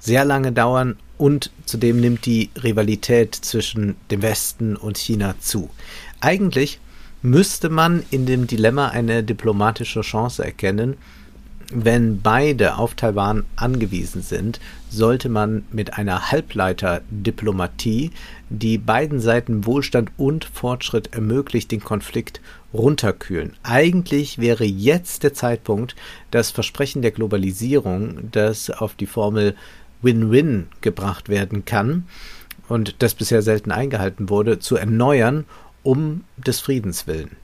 sehr 0.00 0.24
lange 0.24 0.50
dauern 0.50 0.96
und 1.18 1.50
zudem 1.66 2.00
nimmt 2.00 2.26
die 2.26 2.50
Rivalität 2.62 3.34
zwischen 3.34 3.96
dem 4.10 4.22
Westen 4.22 4.76
und 4.76 4.98
China 4.98 5.34
zu. 5.40 5.70
Eigentlich 6.20 6.80
müsste 7.22 7.68
man 7.68 8.02
in 8.10 8.26
dem 8.26 8.46
Dilemma 8.46 8.88
eine 8.88 9.22
diplomatische 9.22 10.00
Chance 10.00 10.44
erkennen, 10.44 10.96
wenn 11.72 12.20
beide 12.20 12.78
auf 12.78 12.94
Taiwan 12.94 13.44
angewiesen 13.56 14.22
sind, 14.22 14.60
sollte 14.88 15.28
man 15.28 15.64
mit 15.72 15.94
einer 15.98 16.30
Halbleiterdiplomatie, 16.30 18.12
die 18.50 18.78
beiden 18.78 19.20
Seiten 19.20 19.66
Wohlstand 19.66 20.12
und 20.16 20.44
Fortschritt 20.44 21.12
ermöglicht, 21.12 21.72
den 21.72 21.82
Konflikt 21.82 22.40
runterkühlen. 22.72 23.54
Eigentlich 23.62 24.38
wäre 24.38 24.64
jetzt 24.64 25.22
der 25.22 25.34
Zeitpunkt, 25.34 25.96
das 26.30 26.50
Versprechen 26.50 27.02
der 27.02 27.10
Globalisierung, 27.10 28.30
das 28.30 28.70
auf 28.70 28.94
die 28.94 29.06
Formel 29.06 29.56
Win-Win 30.02 30.68
gebracht 30.82 31.28
werden 31.28 31.64
kann 31.64 32.06
und 32.68 32.96
das 33.00 33.14
bisher 33.14 33.42
selten 33.42 33.72
eingehalten 33.72 34.28
wurde, 34.28 34.58
zu 34.58 34.76
erneuern, 34.76 35.44
um 35.82 36.24
des 36.36 36.60
Friedens 36.60 37.06
willen. 37.06 37.36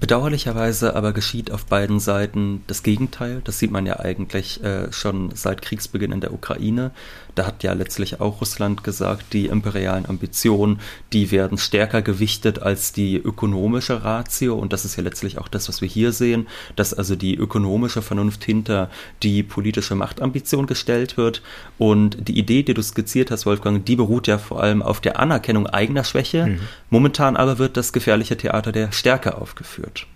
Bedauerlicherweise 0.00 0.94
aber 0.94 1.12
geschieht 1.12 1.50
auf 1.50 1.66
beiden 1.66 1.98
Seiten 1.98 2.62
das 2.68 2.84
Gegenteil. 2.84 3.40
Das 3.42 3.58
sieht 3.58 3.72
man 3.72 3.84
ja 3.84 3.98
eigentlich 3.98 4.62
äh, 4.62 4.92
schon 4.92 5.30
seit 5.34 5.60
Kriegsbeginn 5.60 6.12
in 6.12 6.20
der 6.20 6.32
Ukraine. 6.32 6.92
Da 7.34 7.46
hat 7.46 7.64
ja 7.64 7.72
letztlich 7.72 8.20
auch 8.20 8.40
Russland 8.40 8.84
gesagt, 8.84 9.32
die 9.32 9.46
imperialen 9.46 10.06
Ambitionen, 10.06 10.80
die 11.12 11.32
werden 11.32 11.58
stärker 11.58 12.02
gewichtet 12.02 12.60
als 12.60 12.92
die 12.92 13.16
ökonomische 13.16 14.04
Ratio. 14.04 14.56
Und 14.56 14.72
das 14.72 14.84
ist 14.84 14.96
ja 14.96 15.02
letztlich 15.02 15.38
auch 15.38 15.48
das, 15.48 15.68
was 15.68 15.80
wir 15.80 15.88
hier 15.88 16.12
sehen, 16.12 16.46
dass 16.76 16.94
also 16.94 17.16
die 17.16 17.34
ökonomische 17.34 18.02
Vernunft 18.02 18.44
hinter 18.44 18.90
die 19.24 19.42
politische 19.42 19.96
Machtambition 19.96 20.66
gestellt 20.66 21.16
wird. 21.16 21.42
Und 21.76 22.28
die 22.28 22.38
Idee, 22.38 22.62
die 22.62 22.74
du 22.74 22.82
skizziert 22.82 23.32
hast, 23.32 23.46
Wolfgang, 23.46 23.84
die 23.84 23.96
beruht 23.96 24.28
ja 24.28 24.38
vor 24.38 24.62
allem 24.62 24.80
auf 24.80 25.00
der 25.00 25.18
Anerkennung 25.18 25.66
eigener 25.66 26.04
Schwäche. 26.04 26.46
Mhm. 26.46 26.60
Momentan 26.88 27.36
aber 27.36 27.58
wird 27.58 27.76
das 27.76 27.92
gefährliche 27.92 28.36
Theater 28.36 28.70
der 28.70 28.92
Stärke 28.92 29.36
aufgeführt 29.36 29.87
führt. 29.88 30.06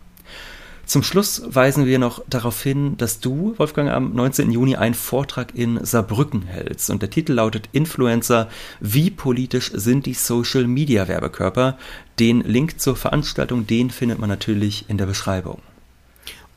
Zum 0.85 1.03
Schluss 1.03 1.43
weisen 1.47 1.87
wir 1.87 1.99
noch 1.99 2.23
darauf 2.29 2.63
hin, 2.63 2.97
dass 2.99 3.21
du, 3.21 3.55
Wolfgang, 3.57 3.89
am 3.89 4.15
19. 4.15 4.51
Juni 4.51 4.77
einen 4.77 4.95
Vortrag 4.95 5.55
in 5.55 5.83
Saarbrücken 5.83 6.43
hältst. 6.43 6.91
Und 6.91 7.01
der 7.01 7.09
Titel 7.09 7.33
lautet 7.33 7.69
Influencer, 7.73 8.51
wie 8.81 9.11
politisch 9.11 9.71
sind 9.73 10.05
die 10.05 10.15
Social 10.15 10.67
Media 10.67 11.09
Werbekörper? 11.09 11.79
Den 12.19 12.41
Link 12.43 12.81
zur 12.81 12.97
Veranstaltung, 12.97 13.67
den 13.67 13.91
findet 13.91 14.19
man 14.19 14.29
natürlich 14.29 14.85
in 14.89 14.99
der 14.99 15.07
Beschreibung. 15.07 15.63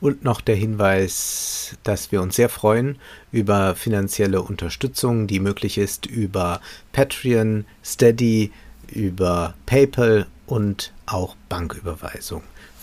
Und 0.00 0.24
noch 0.24 0.42
der 0.42 0.56
Hinweis, 0.56 1.76
dass 1.82 2.12
wir 2.12 2.20
uns 2.20 2.36
sehr 2.36 2.50
freuen 2.50 2.98
über 3.32 3.74
finanzielle 3.74 4.42
Unterstützung, 4.42 5.26
die 5.26 5.40
möglich 5.40 5.78
ist 5.78 6.04
über 6.04 6.60
Patreon, 6.92 7.64
Steady, 7.82 8.52
über 8.88 9.54
PayPal 9.64 10.26
und 10.46 10.92
auch 11.06 11.36
Banküberweisung. 11.48 12.42